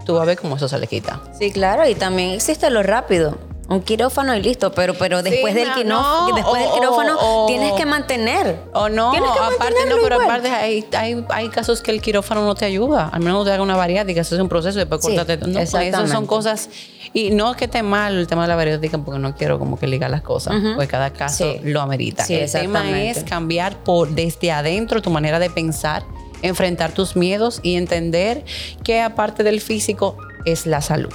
Tú 0.07 0.15
vas 0.15 0.23
a 0.23 0.27
ver 0.27 0.39
cómo 0.39 0.57
eso 0.57 0.69
se 0.69 0.79
le 0.79 0.87
quita. 0.87 1.21
Sí, 1.39 1.51
claro, 1.51 1.89
y 1.89 1.95
también 1.95 2.31
existe 2.31 2.71
lo 2.71 2.83
rápido. 2.83 3.39
Un 3.73 3.81
quirófano 3.83 4.35
y 4.37 4.43
listo, 4.43 4.73
pero, 4.73 4.95
pero 4.95 5.23
después, 5.23 5.55
del, 5.55 5.69
no, 5.69 5.75
quino- 5.75 6.29
no, 6.31 6.35
después 6.37 6.63
del 6.63 6.71
o- 6.71 6.75
quirófano 6.75 7.17
o- 7.21 7.47
tienes 7.47 7.73
que 7.73 7.87
mantener. 7.87 8.61
O 8.75 8.89
no, 8.89 9.13
aparte 9.13 9.87
no, 9.89 9.97
pero 10.03 10.17
igual. 10.17 10.23
aparte 10.25 10.51
hay, 10.51 10.85
hay, 10.97 11.25
hay 11.31 11.49
casos 11.49 11.81
que 11.81 11.91
el 11.91 12.01
quirófano 12.03 12.45
no 12.45 12.55
te 12.55 12.65
ayuda. 12.65 13.09
Al 13.13 13.21
menos 13.21 13.45
te 13.45 13.53
haga 13.53 13.63
una 13.63 13.77
bariátrica, 13.77 14.21
eso 14.21 14.35
es 14.35 14.41
un 14.41 14.49
proceso 14.49 14.79
y 14.79 14.81
después 14.83 15.01
Sí, 15.01 15.09
cortarte. 15.17 15.39
No, 15.47 15.55
pues, 15.55 15.73
esas 15.75 16.11
son 16.11 16.27
cosas. 16.27 16.69
Y 17.15 17.31
no 17.31 17.51
es 17.51 17.57
que 17.57 17.65
esté 17.67 17.83
mal 17.83 18.17
el 18.17 18.27
tema 18.27 18.43
de 18.43 18.49
la 18.49 18.57
bariátrica, 18.57 18.99
porque 18.99 19.19
no 19.21 19.35
quiero 19.37 19.59
como 19.59 19.79
que 19.79 19.87
ligar 19.87 20.11
las 20.11 20.23
cosas, 20.23 20.55
porque 20.75 20.89
cada 20.89 21.11
caso 21.13 21.53
Sí. 21.53 21.61
lo 21.65 21.81
amerita. 21.81 22.25
Sí, 22.25 22.35
el 22.35 22.51
tema 22.51 23.01
es 23.03 23.25
cambiar 23.25 23.77
por 23.85 24.11
desde 24.11 24.51
adentro 24.53 25.03
tu 25.03 25.11
manera 25.11 25.39
de 25.39 25.51
pensar, 25.51 26.05
enfrentar 26.43 26.93
tus 26.93 27.15
miedos 27.17 27.61
y 27.63 27.77
entender 27.77 28.45
que 28.83 29.01
aparte 29.01 29.43
del 29.45 29.61
físico 29.61 30.17
es 30.45 30.67
la 30.67 30.81
salud. 30.81 31.13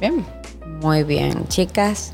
Bien. 0.00 0.24
Muy 0.84 1.02
bien, 1.02 1.48
chicas. 1.48 2.12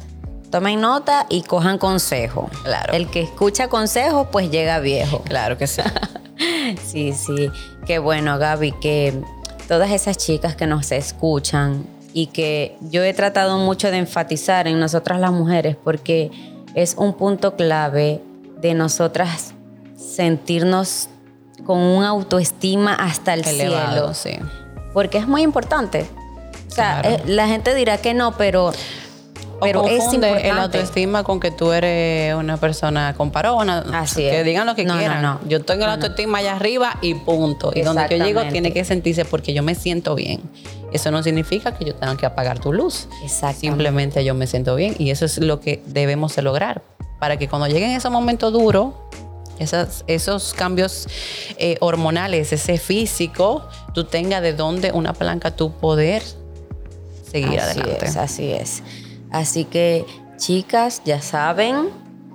Tomen 0.52 0.80
nota 0.80 1.26
y 1.28 1.42
cojan 1.42 1.76
consejo. 1.76 2.48
Claro. 2.62 2.92
El 2.92 3.08
que 3.08 3.20
escucha 3.20 3.66
consejo, 3.66 4.28
pues 4.30 4.48
llega 4.48 4.78
viejo. 4.78 5.22
Claro 5.24 5.58
que 5.58 5.66
sí. 5.66 5.82
Sí, 6.86 7.12
sí. 7.12 7.50
Qué 7.84 7.98
bueno, 7.98 8.38
Gaby, 8.38 8.72
que 8.80 9.20
todas 9.66 9.90
esas 9.90 10.16
chicas 10.16 10.54
que 10.54 10.68
nos 10.68 10.92
escuchan 10.92 11.84
y 12.12 12.28
que 12.28 12.78
yo 12.80 13.02
he 13.02 13.12
tratado 13.12 13.58
mucho 13.58 13.90
de 13.90 13.98
enfatizar 13.98 14.68
en 14.68 14.78
nosotras 14.78 15.18
las 15.18 15.32
mujeres 15.32 15.76
porque 15.82 16.30
es 16.74 16.94
un 16.96 17.14
punto 17.14 17.56
clave 17.56 18.22
de 18.60 18.74
nosotras 18.74 19.52
sentirnos 19.96 21.08
con 21.66 21.78
una 21.78 22.08
autoestima 22.08 22.94
hasta 22.94 23.34
el 23.34 23.44
Elevado, 23.46 24.14
cielo. 24.14 24.40
sí. 24.40 24.48
Porque 24.94 25.18
es 25.18 25.26
muy 25.26 25.42
importante. 25.42 26.08
O 26.70 26.74
sea, 26.74 27.00
Claro. 27.02 27.16
eh, 27.16 27.22
la 27.26 27.48
gente 27.48 27.74
dirá 27.74 27.98
que 27.98 28.14
no, 28.14 28.36
pero, 28.36 28.72
pero 29.60 29.82
o 29.82 29.88
es 29.88 30.04
importante. 30.14 30.48
el 30.48 30.58
autoestima 30.58 31.24
con 31.24 31.40
que 31.40 31.50
tú 31.50 31.72
eres 31.72 32.34
una 32.34 32.56
persona 32.56 33.14
comparona. 33.16 33.84
Así 33.92 34.22
que 34.22 34.40
es. 34.40 34.44
digan 34.46 34.66
lo 34.66 34.74
que 34.74 34.84
No, 34.84 34.94
no, 34.94 34.98
quieran. 35.00 35.22
no. 35.22 35.40
Yo 35.48 35.62
tengo 35.64 35.86
la 35.86 35.94
autoestima 35.94 36.38
allá 36.38 36.56
arriba 36.56 36.96
y 37.02 37.14
punto. 37.14 37.72
Y 37.74 37.82
donde 37.82 38.06
yo 38.10 38.24
llego 38.24 38.42
tiene 38.44 38.72
que 38.72 38.84
sentirse 38.84 39.24
porque 39.24 39.52
yo 39.52 39.62
me 39.62 39.74
siento 39.74 40.14
bien. 40.14 40.40
Eso 40.92 41.10
no 41.10 41.22
significa 41.22 41.76
que 41.76 41.84
yo 41.84 41.94
tenga 41.94 42.16
que 42.16 42.26
apagar 42.26 42.58
tu 42.58 42.72
luz. 42.72 43.06
Exactamente. 43.22 43.60
Simplemente 43.60 44.24
yo 44.24 44.34
me 44.34 44.46
siento 44.46 44.74
bien 44.76 44.94
y 44.98 45.10
eso 45.10 45.24
es 45.24 45.38
lo 45.38 45.60
que 45.60 45.82
debemos 45.86 46.34
de 46.36 46.42
lograr. 46.42 46.82
Para 47.18 47.36
que 47.36 47.48
cuando 47.48 47.66
lleguen 47.68 47.90
esos 47.90 48.10
momentos 48.10 48.52
duros, 48.52 48.94
esas- 49.58 50.04
esos 50.06 50.54
cambios 50.54 51.06
eh, 51.58 51.76
hormonales, 51.80 52.52
ese 52.52 52.78
físico, 52.78 53.68
tú 53.94 54.04
tengas 54.04 54.40
de 54.42 54.54
dónde 54.54 54.90
una 54.92 55.12
palanca 55.12 55.50
tú 55.50 55.70
poder 55.72 56.22
seguir 57.30 57.60
así 57.60 57.80
adelante. 57.80 58.06
es, 58.06 58.16
así 58.16 58.52
es. 58.52 58.82
Así 59.30 59.64
que, 59.64 60.04
chicas, 60.36 61.02
ya 61.04 61.20
saben, 61.22 61.90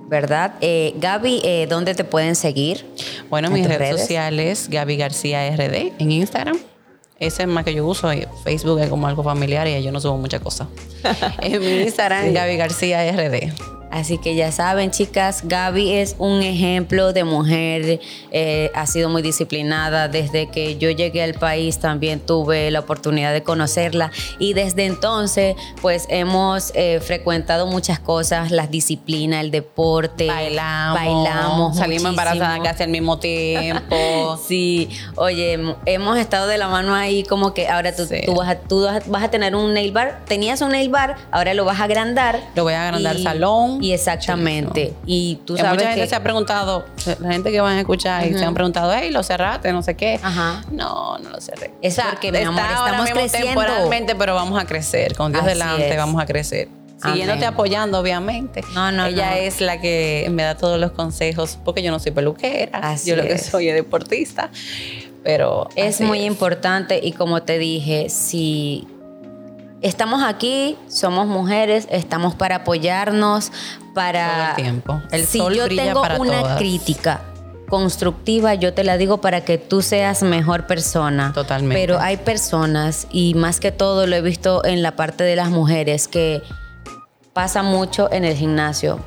¿verdad? 0.08 0.54
Eh, 0.62 0.94
Gaby, 0.98 1.42
eh, 1.44 1.68
¿dónde 1.70 1.94
te 1.96 2.04
pueden 2.04 2.36
seguir? 2.36 2.86
Bueno, 3.30 3.48
¿En 3.48 3.54
mis 3.54 3.66
redes, 3.68 3.80
redes? 3.80 4.02
sociales, 4.02 4.70
Gaby 4.70 4.98
García 4.98 5.50
RD 5.56 5.94
en 6.00 6.12
Instagram. 6.12 6.58
Ese 7.18 7.44
es 7.44 7.48
más 7.48 7.64
que 7.64 7.74
yo 7.74 7.86
uso. 7.86 8.10
Facebook 8.44 8.80
es 8.80 8.90
como 8.90 9.08
algo 9.08 9.24
familiar 9.24 9.68
y 9.68 9.82
yo 9.82 9.92
no 9.92 10.02
subo 10.02 10.18
muchas 10.18 10.42
cosas. 10.42 10.68
en 11.42 11.62
mi 11.62 11.82
Instagram, 11.84 12.34
Gaby 12.34 12.58
García 12.58 13.10
RD. 13.12 13.54
Así 13.96 14.18
que 14.18 14.36
ya 14.36 14.52
saben, 14.52 14.92
chicas, 14.92 15.44
Gaby 15.46 15.94
es 15.94 16.18
un 16.20 16.42
ejemplo 16.42 17.14
de 17.14 17.24
mujer, 17.24 18.02
eh, 18.30 18.70
ha 18.76 18.86
sido 18.88 19.08
muy 19.08 19.22
disciplinada. 19.22 20.10
Desde 20.10 20.48
que 20.52 20.78
yo 20.78 20.90
llegué 20.92 21.24
al 21.24 21.34
país 21.36 21.80
también 21.80 22.20
tuve 22.20 22.70
la 22.72 22.82
oportunidad 22.82 23.32
de 23.32 23.42
conocerla 23.44 24.12
y 24.38 24.52
desde 24.52 24.86
entonces 24.86 25.56
pues 25.82 26.08
hemos 26.10 26.74
eh, 26.76 27.00
frecuentado 27.02 27.68
muchas 27.68 27.98
cosas, 28.00 28.52
las 28.52 28.70
disciplinas, 28.70 29.40
el 29.46 29.52
deporte, 29.52 30.28
Bailamos. 30.28 31.00
bailamos, 31.00 31.78
Salimos 31.78 32.10
embarazadas 32.10 32.60
casi 32.64 32.84
al 32.84 32.90
mismo 32.90 33.18
tiempo. 33.18 33.96
Sí, 34.46 34.90
oye, 35.16 35.58
hemos 35.86 36.18
estado 36.18 36.48
de 36.48 36.58
la 36.58 36.68
mano 36.68 36.94
ahí 36.94 37.24
como 37.24 37.54
que 37.54 37.70
ahora 37.70 37.96
tú, 37.96 38.06
Sí. 38.06 38.22
tú 38.26 38.36
vas, 38.36 38.50
a, 38.50 38.56
tú 38.60 38.86
vas 39.08 39.24
a 39.24 39.30
tener 39.32 39.56
un 39.56 39.74
nail 39.74 39.92
bar, 39.94 40.20
tenías 40.28 40.60
un 40.62 40.72
nail 40.72 40.90
bar, 40.90 41.16
ahora 41.32 41.54
lo 41.54 41.64
vas 41.64 41.80
a 41.80 41.86
agrandar. 41.86 42.42
Lo 42.56 42.64
voy 42.64 42.74
a 42.74 42.84
agrandar 42.84 43.16
Y- 43.16 43.24
salón. 43.24 43.85
Y 43.86 43.94
exactamente. 43.94 44.96
Y 45.06 45.36
tú 45.46 45.56
sabes 45.56 45.74
mucha 45.74 45.90
gente 45.92 46.08
se 46.08 46.16
ha 46.16 46.24
preguntado, 46.24 46.86
la 47.20 47.32
gente 47.32 47.52
que 47.52 47.62
van 47.62 47.78
a 47.78 47.80
escuchar 47.82 48.26
y 48.26 48.34
se 48.34 48.44
han 48.44 48.56
preguntado, 48.56 48.92
hey, 48.92 49.12
lo 49.12 49.22
cerraste, 49.22 49.72
no 49.72 49.84
sé 49.84 49.96
qué. 49.96 50.20
Ajá. 50.24 50.64
No, 50.72 51.20
no 51.20 51.30
lo 51.30 51.40
cerré. 51.40 51.72
Es 51.84 52.00
porque, 52.00 52.32
mi 52.32 52.40
amor, 52.40 52.64
estamos 52.64 53.10
creciendo. 53.12 53.48
temporalmente, 53.48 54.16
pero 54.16 54.34
vamos 54.34 54.60
a 54.60 54.66
crecer. 54.66 55.16
Con 55.16 55.32
Dios 55.32 55.44
Así 55.44 55.54
delante, 55.54 55.92
es. 55.92 55.98
vamos 55.98 56.20
a 56.20 56.26
crecer. 56.26 56.68
Siguiéndote 57.00 57.46
Amén. 57.46 57.54
apoyando, 57.54 58.00
obviamente. 58.00 58.64
No, 58.74 58.92
no, 58.92 59.06
Ella 59.06 59.30
no. 59.30 59.36
es 59.36 59.62
la 59.62 59.80
que 59.80 60.28
me 60.32 60.42
da 60.42 60.58
todos 60.58 60.80
los 60.80 60.90
consejos, 60.92 61.60
porque 61.64 61.84
yo 61.84 61.92
no 61.92 62.00
soy 62.00 62.12
peluquera. 62.12 62.80
Así 62.80 63.12
yo 63.12 63.16
lo 63.16 63.22
que 63.22 63.38
soy 63.38 63.70
es 63.70 63.76
deportista. 63.76 64.50
Pero. 65.24 65.70
Es 65.76 66.02
muy 66.02 66.22
importante 66.22 67.00
y 67.04 67.12
como 67.12 67.44
te 67.44 67.60
dije, 67.60 68.10
si 68.10 68.88
estamos 69.82 70.24
aquí, 70.24 70.78
somos 70.88 71.28
mujeres, 71.28 71.88
estamos 71.92 72.36
para 72.36 72.58
apoyarnos, 72.58 73.52
para... 73.94 74.28
Todo 74.30 74.50
el 74.50 74.56
tiempo. 74.56 75.02
El 75.12 75.26
si 75.26 75.38
sol 75.38 75.54
yo 75.54 75.66
brilla 75.66 75.86
tengo 75.86 76.02
para 76.02 76.20
una 76.20 76.42
todas. 76.42 76.58
crítica 76.58 77.22
constructiva, 77.70 78.54
yo 78.54 78.74
te 78.74 78.84
la 78.84 78.96
digo 78.98 79.22
para 79.22 79.42
que 79.42 79.58
tú 79.58 79.82
seas 79.82 80.22
mejor 80.22 80.68
persona. 80.68 81.32
Totalmente. 81.34 81.76
Pero 81.76 82.00
hay 82.00 82.18
personas, 82.18 83.08
y 83.12 83.34
más 83.34 83.60
que 83.60 83.72
todo 83.72 84.06
lo 84.06 84.16
he 84.16 84.22
visto 84.22 84.64
en 84.66 84.84
la 84.84 84.96
parte 84.96 85.24
de 85.24 85.36
las 85.36 85.50
mujeres, 85.50 86.08
que 86.08 86.44
pasa 87.34 87.64
mucho 87.64 88.08
en 88.12 88.24
el 88.24 88.36
gimnasio, 88.36 89.00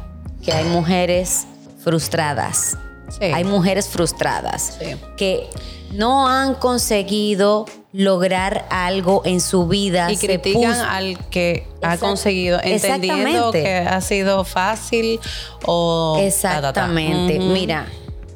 que 0.44 0.52
hay 0.52 0.64
mujeres 0.64 1.46
frustradas. 1.82 2.76
Sí. 3.08 3.26
Hay 3.26 3.44
mujeres 3.44 3.88
frustradas 3.88 4.76
Sí. 4.80 4.96
que 5.16 5.48
no 5.92 6.28
han 6.28 6.54
conseguido 6.54 7.64
lograr 7.92 8.66
algo 8.70 9.22
en 9.24 9.40
su 9.40 9.66
vida. 9.66 10.10
Y 10.12 10.16
se 10.16 10.26
critican 10.26 10.74
al 10.80 11.18
que 11.30 11.66
ha 11.82 11.94
Exact- 11.94 11.98
conseguido, 12.00 12.60
entendiendo 12.62 13.50
que 13.52 13.76
ha 13.78 14.00
sido 14.00 14.44
fácil 14.44 15.18
o. 15.64 16.14
ta, 16.16 16.20
ta, 16.20 16.24
ta. 16.24 16.26
Exactamente. 16.26 17.38
Mira, 17.38 17.86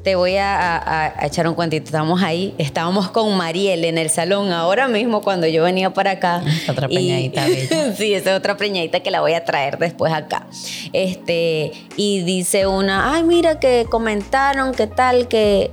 te 0.03 0.15
voy 0.15 0.35
a, 0.35 0.77
a- 0.77 1.13
a 1.17 1.25
echar 1.27 1.47
un 1.47 1.53
cuentito. 1.53 1.85
Estamos 1.85 2.21
ahí, 2.23 2.55
estábamos 2.57 3.09
con 3.11 3.37
Mariel 3.37 3.85
en 3.85 3.97
el 3.97 4.09
salón 4.09 4.51
ahora 4.51 4.87
mismo 4.89 5.21
cuando 5.21 5.47
yo 5.47 5.63
venía 5.63 5.93
para 5.93 6.11
acá. 6.11 6.43
Otra 6.67 6.87
Y- 6.89 6.95
preñadita 6.95 7.45
bella. 7.45 7.93
sí, 7.97 8.13
esa 8.13 8.31
es 8.31 8.37
otra 8.37 8.57
preñadita 8.57 9.01
que 9.01 9.11
la 9.11 9.21
voy 9.21 9.33
a 9.33 9.45
traer 9.45 9.77
después 9.77 10.11
acá. 10.11 10.47
Este, 10.91 11.71
y 11.95 12.21
dice 12.23 12.67
una, 12.67 13.13
ay, 13.13 13.23
mira 13.23 13.59
que 13.59 13.85
comentaron 13.89 14.73
que 14.73 14.87
tal, 14.87 15.27
que 15.27 15.71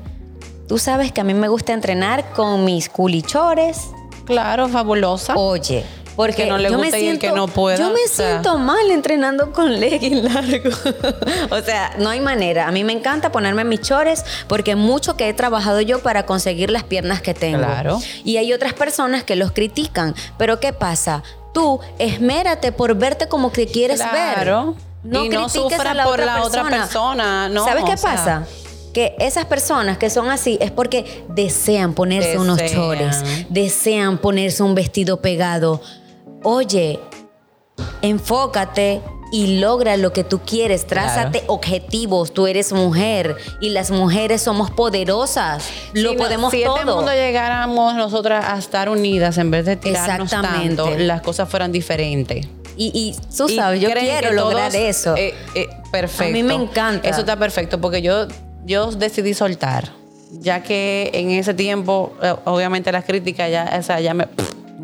tú 0.71 0.79
sabes 0.79 1.11
que 1.11 1.21
a 1.21 1.25
mí 1.25 1.35
me 1.35 1.49
gusta 1.49 1.73
entrenar 1.73 2.31
con 2.31 2.65
mis 2.65 2.89
culichores. 2.89 3.89
Claro, 4.25 4.69
fabulosa. 4.69 5.35
Oye, 5.35 5.85
porque 6.15 6.45
Que 6.45 6.49
no 6.49 6.59
le 6.59 6.71
yo 6.71 6.79
me 6.79 6.85
guste 6.85 7.01
y 7.01 7.09
el 7.09 7.19
que 7.19 7.33
no 7.33 7.49
pueda, 7.49 7.77
Yo 7.77 7.89
me 7.89 8.05
o 8.05 8.07
sea. 8.07 8.35
siento 8.35 8.57
mal 8.57 8.89
entrenando 8.93 9.51
con 9.51 9.81
legging 9.81 10.23
largo. 10.33 10.71
o 11.51 11.61
sea, 11.61 11.97
no 11.99 12.09
hay 12.09 12.21
manera. 12.21 12.69
A 12.69 12.71
mí 12.71 12.85
me 12.85 12.93
encanta 12.93 13.33
ponerme 13.33 13.65
mis 13.65 13.81
chores 13.81 14.25
porque 14.47 14.77
mucho 14.77 15.17
que 15.17 15.29
he 15.29 15.35
trabajado 15.35 15.81
yo 15.81 16.05
para 16.05 16.25
conseguir 16.25 16.71
las 16.71 16.85
piernas 16.85 17.21
que 17.21 17.35
tengo. 17.35 17.59
Claro. 17.59 17.99
Y 18.23 18.37
hay 18.37 18.53
otras 18.53 18.73
personas 18.73 19.25
que 19.25 19.35
los 19.35 19.51
critican. 19.51 20.15
Pero 20.39 20.61
¿qué 20.61 20.73
pasa? 20.73 21.25
Tú 21.53 21.81
esmérate 21.99 22.71
por 22.71 22.95
verte 22.95 23.27
como 23.27 23.51
que 23.51 23.67
quieres 23.67 23.99
ver. 23.99 24.35
Claro. 24.35 24.77
No 25.03 25.25
y 25.25 25.31
no 25.31 25.47
critiques 25.49 25.73
sufra 25.79 25.91
a 25.91 25.95
la 25.95 26.05
por 26.05 26.13
otra 26.21 26.27
la 26.27 26.43
otra 26.45 26.63
persona. 26.63 27.49
No, 27.49 27.65
¿Sabes 27.65 27.83
qué 27.83 27.97
sea, 27.97 28.13
pasa? 28.13 28.47
Que 28.93 29.15
esas 29.21 29.45
personas 29.47 29.99
que 29.99 30.11
son 30.11 30.31
así 30.31 30.59
es 30.61 30.71
porque 30.71 31.25
desean 31.29 31.95
ponerse 31.95 32.39
unos 32.39 32.61
chores, 32.67 33.23
desean 33.49 34.19
ponerse 34.19 34.63
un 34.63 34.75
vestido 34.75 35.21
pegado. 35.21 35.81
Oye, 36.43 36.99
enfócate 38.03 39.01
y 39.33 39.59
logra 39.61 39.97
lo 39.97 40.13
que 40.13 40.25
tú 40.25 40.41
quieres. 40.41 40.87
Trázate 40.87 41.45
objetivos. 41.47 42.33
Tú 42.35 42.47
eres 42.49 42.73
mujer 42.73 43.37
y 43.61 43.69
las 43.71 43.91
mujeres 43.93 44.43
somos 44.43 44.71
poderosas. 44.71 45.65
lo 45.93 46.11
si 46.11 46.17
no- 46.17 46.23
podemos 46.23 46.51
si 46.51 46.65
todo. 46.65 46.77
este 46.79 46.91
mundo 46.91 47.13
llegáramos 47.13 47.95
nosotras 47.95 48.45
a 48.49 48.59
estar 48.59 48.89
unidas 48.89 49.39
en 49.39 49.51
vez 49.51 49.67
de 49.67 49.77
tirarnos 49.77 50.31
tanto, 50.31 50.91
las 50.99 51.21
cosas 51.23 51.49
fueran 51.49 51.71
diferentes. 51.73 52.49
y, 52.77 52.87
y 52.95 53.15
tú 53.37 53.47
Y 53.49 53.57
sabes, 53.57 53.81
yo 53.81 53.91
quiero 53.93 54.33
lograr 54.33 54.73
todos, 54.73 54.83
eso. 54.83 55.15
eh, 55.17 55.35
eh, 55.55 55.69
perfecto. 55.93 56.25
A 56.25 56.29
mí 56.33 56.43
me 56.43 56.55
encanta. 56.55 57.09
Eso 57.09 57.21
está 57.21 57.37
perfecto 57.37 57.81
porque 57.81 58.01
yo, 58.03 58.27
yo 58.65 58.91
decidí 58.93 59.35
soltar, 59.35 59.91
ya 60.33 60.63
que 60.63 61.11
en 61.15 61.31
ese 61.31 61.55
tiempo, 61.55 62.13
eh, 62.23 62.35
obviamente 62.45 62.93
las 62.93 63.05
críticas 63.05 63.51
ya, 63.51 63.77
o 63.79 63.83
sea, 63.83 64.01
ya 64.01 64.15
me, 64.15 64.27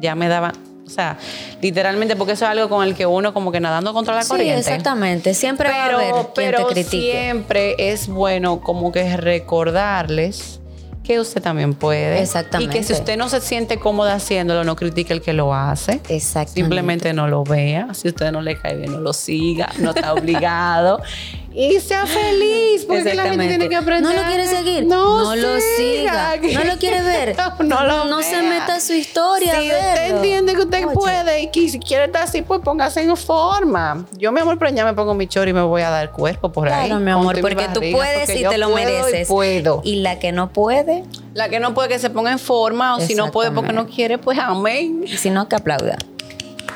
ya 0.01 0.15
me 0.15 0.29
daban, 0.29 0.53
o 0.87 0.91
sea, 0.91 1.19
literalmente 1.61 2.17
porque 2.17 2.35
eso 2.35 2.45
es 2.45 2.51
algo 2.53 2.69
con 2.69 2.87
el 2.87 2.95
que 2.95 3.07
uno 3.07 3.35
como 3.35 3.51
que 3.51 3.61
nadando 3.61 3.93
contra 3.93 4.15
la 4.15 4.23
sí, 4.23 4.29
corriente. 4.29 4.59
exactamente. 4.61 5.35
Siempre 5.35 5.69
va 5.69 5.85
a 5.85 5.87
haber 5.87 6.15
Pero, 6.35 6.59
quien 6.59 6.69
te 6.69 6.75
critique. 6.75 7.13
siempre 7.13 7.75
es 7.79 8.09
bueno 8.09 8.61
como 8.61 8.93
que 8.93 9.17
recordarles 9.17 10.61
que 11.03 11.21
usted 11.21 11.41
también 11.41 11.75
puede. 11.75 12.21
Exactamente. 12.21 12.77
Y 12.77 12.81
que 12.81 12.85
si 12.85 12.93
usted 12.93 13.17
no 13.17 13.29
se 13.29 13.41
siente 13.41 13.79
cómoda 13.79 14.15
haciéndolo, 14.15 14.65
no 14.65 14.75
critique 14.75 15.13
el 15.13 15.23
que 15.23 15.33
lo 15.33 15.55
hace. 15.55 16.01
Exactamente. 16.09 16.61
Simplemente 16.61 17.13
no 17.13 17.29
lo 17.29 17.45
vea. 17.45 17.95
Si 17.95 18.09
usted 18.09 18.33
no 18.33 18.41
le 18.41 18.59
cae 18.59 18.77
bien, 18.77 18.93
no 18.93 19.01
lo 19.01 19.13
siga. 19.13 19.71
No 19.79 19.91
está 19.91 20.13
obligado. 20.13 21.01
y 21.59 21.81
sea 21.81 22.05
feliz. 22.07 22.85
Porque 22.87 23.15
la 23.15 23.31
gente 23.31 23.49
tiene 23.49 23.69
que 23.71 23.77
aprender. 23.77 24.15
¿No 24.15 24.23
lo 24.23 24.29
quiere 24.29 24.47
seguir? 24.47 24.85
No, 24.85 25.25
No 25.25 25.37
lo 25.37 25.57
siga. 25.79 26.37
¿No 26.37 26.65
lo 26.65 26.77
quiere 26.77 27.01
ver? 27.03 27.35
no 27.61 27.85
lo 27.85 28.05
No 28.05 28.23
se 28.23 28.43
meta 28.43 28.75
a 28.75 28.81
su 28.81 28.93
historia 28.93 29.55
Si 29.59 29.69
usted 29.69 30.17
entiende 30.17 30.53
que 30.55 30.61
usted 30.61 30.85
Oye. 30.85 30.95
puede 30.95 31.41
y 31.41 31.51
que 31.51 31.67
si 31.71 31.79
quiere 31.79 32.05
estar 32.05 32.25
así, 32.25 32.43
pues 32.43 32.61
póngase 32.61 33.03
en 33.03 33.17
forma. 33.17 34.05
Yo, 34.19 34.33
mi 34.33 34.41
amor, 34.41 34.59
pero 34.59 34.71
ya 34.75 34.85
me 34.85 34.93
pongo 34.93 35.15
mi 35.15 35.27
chor 35.27 35.49
y 35.49 35.55
me 35.55 35.63
voy 35.63 35.81
a 35.81 35.89
dar 35.89 36.13
cuerpo 36.13 36.53
por 36.53 36.69
ahí. 36.69 36.89
Claro, 36.89 37.01
mi 37.01 37.11
amor, 37.11 37.41
porque 37.41 37.69
tú 37.73 37.81
puedes 37.91 38.27
porque 38.27 38.41
y 38.41 38.45
te 38.45 38.59
lo 38.59 38.71
y 38.73 38.75
mereces. 38.75 39.27
puedo. 39.27 39.81
Y 39.83 39.97
la 40.03 40.19
que 40.19 40.33
no 40.33 40.53
puede, 40.53 41.05
La 41.33 41.49
que 41.49 41.59
no 41.59 41.73
puede 41.73 41.89
que 41.89 41.99
se 41.99 42.11
ponga 42.11 42.33
en 42.33 42.39
forma 42.39 42.97
o 42.97 43.01
si 43.01 43.15
no 43.15 43.31
puede 43.33 43.51
porque 43.51 43.73
no 43.73 43.87
quiere, 43.87 44.19
pues 44.19 44.39
amén. 44.39 45.05
y 45.07 45.17
si 45.17 45.31
no, 45.31 45.49
que 45.49 45.57
aplauda. 45.57 45.97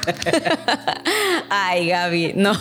Ay, 1.50 1.88
Gaby, 1.88 2.32
no. 2.34 2.52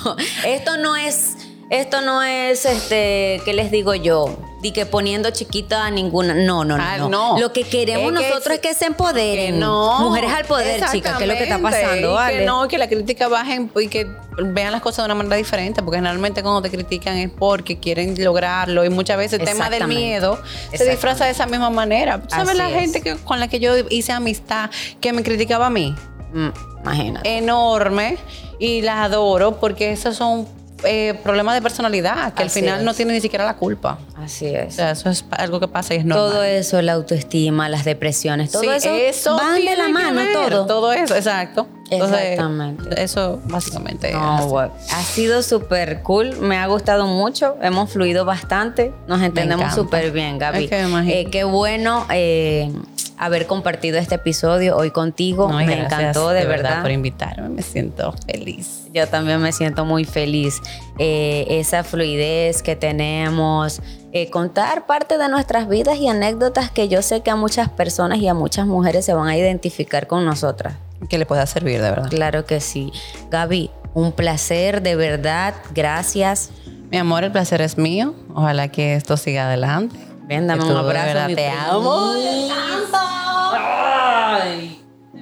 Esto 0.45 0.77
no 0.77 0.95
es 0.97 1.35
Esto 1.69 2.01
no 2.01 2.23
es, 2.23 2.65
este, 2.65 3.41
¿qué 3.45 3.53
les 3.53 3.69
digo 3.69 3.93
yo? 3.93 4.35
Di 4.61 4.71
que 4.71 4.87
poniendo 4.87 5.29
chiquita 5.29 5.85
a 5.85 5.91
ninguna. 5.91 6.33
No, 6.33 6.65
no, 6.65 6.77
no. 6.77 6.83
Ah, 6.83 6.97
no. 6.97 7.09
no. 7.09 7.39
Lo 7.39 7.53
que 7.53 7.63
queremos 7.63 8.11
Es 8.11 8.19
que 8.19 8.29
nosotros 8.29 8.55
es 8.55 8.59
que 8.59 8.73
se 8.73 8.85
empoderen. 8.87 9.53
Que 9.53 9.59
no. 9.59 9.99
Mujeres 9.99 10.31
al 10.33 10.45
poder, 10.45 10.81
chicas, 10.91 11.17
que 11.17 11.25
es 11.25 11.29
lo 11.29 11.35
que 11.35 11.43
está 11.43 11.59
pasando, 11.59 12.11
Y 12.11 12.13
¿vale? 12.13 12.39
Que 12.39 12.45
no, 12.45 12.67
que 12.67 12.77
la 12.79 12.89
crítica 12.89 13.27
bajen 13.27 13.71
y 13.79 13.87
que 13.87 14.07
vean 14.37 14.71
las 14.71 14.81
cosas 14.81 15.03
de 15.03 15.05
una 15.05 15.15
manera 15.15 15.35
diferente, 15.35 15.83
porque 15.83 15.97
generalmente 15.97 16.41
cuando 16.41 16.61
te 16.61 16.71
critican 16.71 17.15
es 17.17 17.29
porque 17.29 17.79
quieren 17.79 18.15
lograrlo 18.21 18.83
y 18.83 18.89
muchas 18.89 19.17
veces 19.17 19.39
el 19.39 19.45
tema 19.45 19.69
del 19.69 19.87
miedo 19.87 20.41
se 20.73 20.89
disfraza 20.89 21.25
de 21.25 21.31
esa 21.31 21.45
misma 21.45 21.69
manera. 21.69 22.21
¿Sabes 22.29 22.49
Así 22.49 22.57
la 22.57 22.69
es. 22.69 22.79
gente 22.79 23.01
que, 23.01 23.15
con 23.15 23.39
la 23.39 23.47
que 23.47 23.59
yo 23.59 23.73
hice 23.89 24.11
amistad 24.11 24.71
que 24.99 25.13
me 25.13 25.21
criticaba 25.21 25.67
a 25.67 25.69
mí? 25.69 25.95
Mm, 26.33 26.49
imagínate. 26.81 27.37
Enorme 27.37 28.17
y 28.57 28.81
la 28.81 29.03
adoro 29.03 29.59
porque 29.59 29.91
esos 29.91 30.15
son 30.15 30.47
eh, 30.83 31.19
problemas 31.23 31.55
de 31.55 31.61
personalidad 31.61 32.33
que 32.33 32.43
al 32.43 32.49
final 32.49 32.83
no 32.85 32.91
es. 32.91 32.97
tienen 32.97 33.15
ni 33.15 33.21
siquiera 33.21 33.45
la 33.45 33.55
culpa. 33.55 33.99
Así 34.17 34.45
O 34.47 34.57
es. 34.57 34.75
sea, 34.75 34.91
eso 34.91 35.09
es 35.09 35.25
algo 35.31 35.59
que 35.59 35.67
pasa 35.67 35.93
y 35.93 35.97
es 35.97 36.05
normal. 36.05 36.29
Todo 36.31 36.43
eso, 36.43 36.81
la 36.81 36.93
autoestima, 36.93 37.69
las 37.69 37.85
depresiones, 37.85 38.51
todo 38.51 38.61
Sí, 38.61 38.69
eso, 38.89 39.35
van 39.37 39.55
de 39.55 39.61
tiene 39.61 39.77
la 39.77 39.89
mano, 39.89 40.15
ver, 40.21 40.33
todo. 40.33 40.65
Todo 40.65 40.93
eso, 40.93 41.15
exacto. 41.15 41.67
Entonces, 41.91 42.19
Exactamente. 42.21 43.03
Eso 43.03 43.41
básicamente. 43.45 44.13
No, 44.13 44.47
bueno, 44.47 44.71
ha 44.91 45.01
sido 45.01 45.41
súper 45.41 46.01
cool, 46.03 46.37
me 46.39 46.55
ha 46.57 46.67
gustado 46.67 47.07
mucho, 47.07 47.57
hemos 47.61 47.89
fluido 47.91 48.25
bastante, 48.25 48.93
nos 49.07 49.21
entendemos 49.21 49.73
súper 49.73 50.11
bien, 50.11 50.37
Gaby. 50.37 50.65
Es 50.65 50.69
que. 50.69 51.21
Eh, 51.21 51.25
qué 51.31 51.43
bueno 51.45 52.05
eh, 52.11 52.71
haber 53.19 53.45
compartido 53.47 53.97
este 53.99 54.15
episodio 54.15 54.77
hoy 54.77 54.91
contigo, 54.91 55.47
No, 55.49 55.57
me 55.57 55.65
gracias 55.65 55.91
encantó, 55.91 56.29
de, 56.29 56.45
verdad. 56.45 56.81
por 56.81 56.89
invitarme. 56.91 57.49
Me 57.49 57.61
siento 57.61 58.13
feliz. 58.25 58.87
Yo 58.93 59.07
también 59.07 59.41
me 59.41 59.51
siento 59.51 59.83
muy 59.85 60.05
feliz. 60.05 60.61
Eh, 60.97 61.45
esa 61.49 61.83
fluidez 61.83 62.63
que 62.63 62.75
tenemos, 62.77 63.81
eh, 64.13 64.29
contar 64.29 64.87
parte 64.87 65.17
de 65.17 65.27
nuestras 65.27 65.67
vidas 65.67 65.97
y 65.97 66.07
anécdotas 66.07 66.71
que 66.71 66.87
yo 66.87 67.01
sé 67.01 67.21
que 67.21 67.29
a 67.29 67.35
muchas 67.35 67.69
personas 67.69 68.19
y 68.19 68.27
a 68.27 68.33
muchas 68.33 68.65
mujeres 68.65 69.05
se 69.05 69.13
van 69.13 69.27
a 69.27 69.37
identificar 69.37 70.07
con 70.07 70.25
nosotras. 70.25 70.75
Que 71.09 71.17
le 71.17 71.25
pueda 71.25 71.45
servir, 71.45 71.81
de 71.81 71.89
verdad. 71.89 72.09
Claro 72.09 72.45
que 72.45 72.59
sí. 72.61 72.91
Gaby, 73.29 73.69
un 73.93 74.11
placer, 74.13 74.81
de 74.81 74.95
verdad. 74.95 75.53
Gracias. 75.73 76.51
Mi 76.89 76.97
amor, 76.97 77.23
el 77.25 77.31
placer 77.31 77.61
es 77.61 77.77
mío. 77.77 78.15
Ojalá 78.33 78.69
que 78.69 78.95
esto 78.95 79.17
siga 79.17 79.45
adelante. 79.47 79.95
Ven, 80.27 80.47
dame 80.47 80.63
un 80.63 80.69
de 80.73 80.79
abrazo. 80.79 81.05
verdad, 81.07 81.27
mi 81.27 81.35
te 81.35 81.47
amo. 81.49 82.13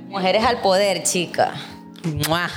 Mujeres 0.08 0.46
al 0.46 0.62
poder, 0.62 1.04
chica. 1.04 1.54
¡Mua! 2.28 2.50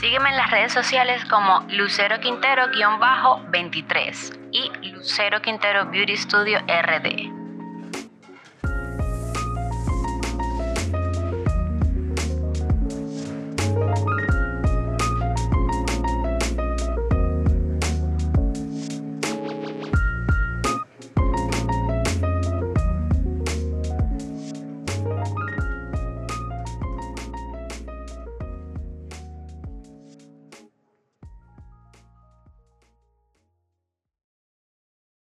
Sígueme 0.00 0.30
en 0.30 0.36
las 0.36 0.50
redes 0.50 0.72
sociales 0.72 1.24
como 1.26 1.60
Lucero 1.68 2.18
Quintero-23 2.20 4.38
y 4.50 4.68
Lucero 4.88 5.40
Quintero 5.42 5.86
Beauty 5.86 6.16
Studio 6.16 6.58
RD. 6.60 7.39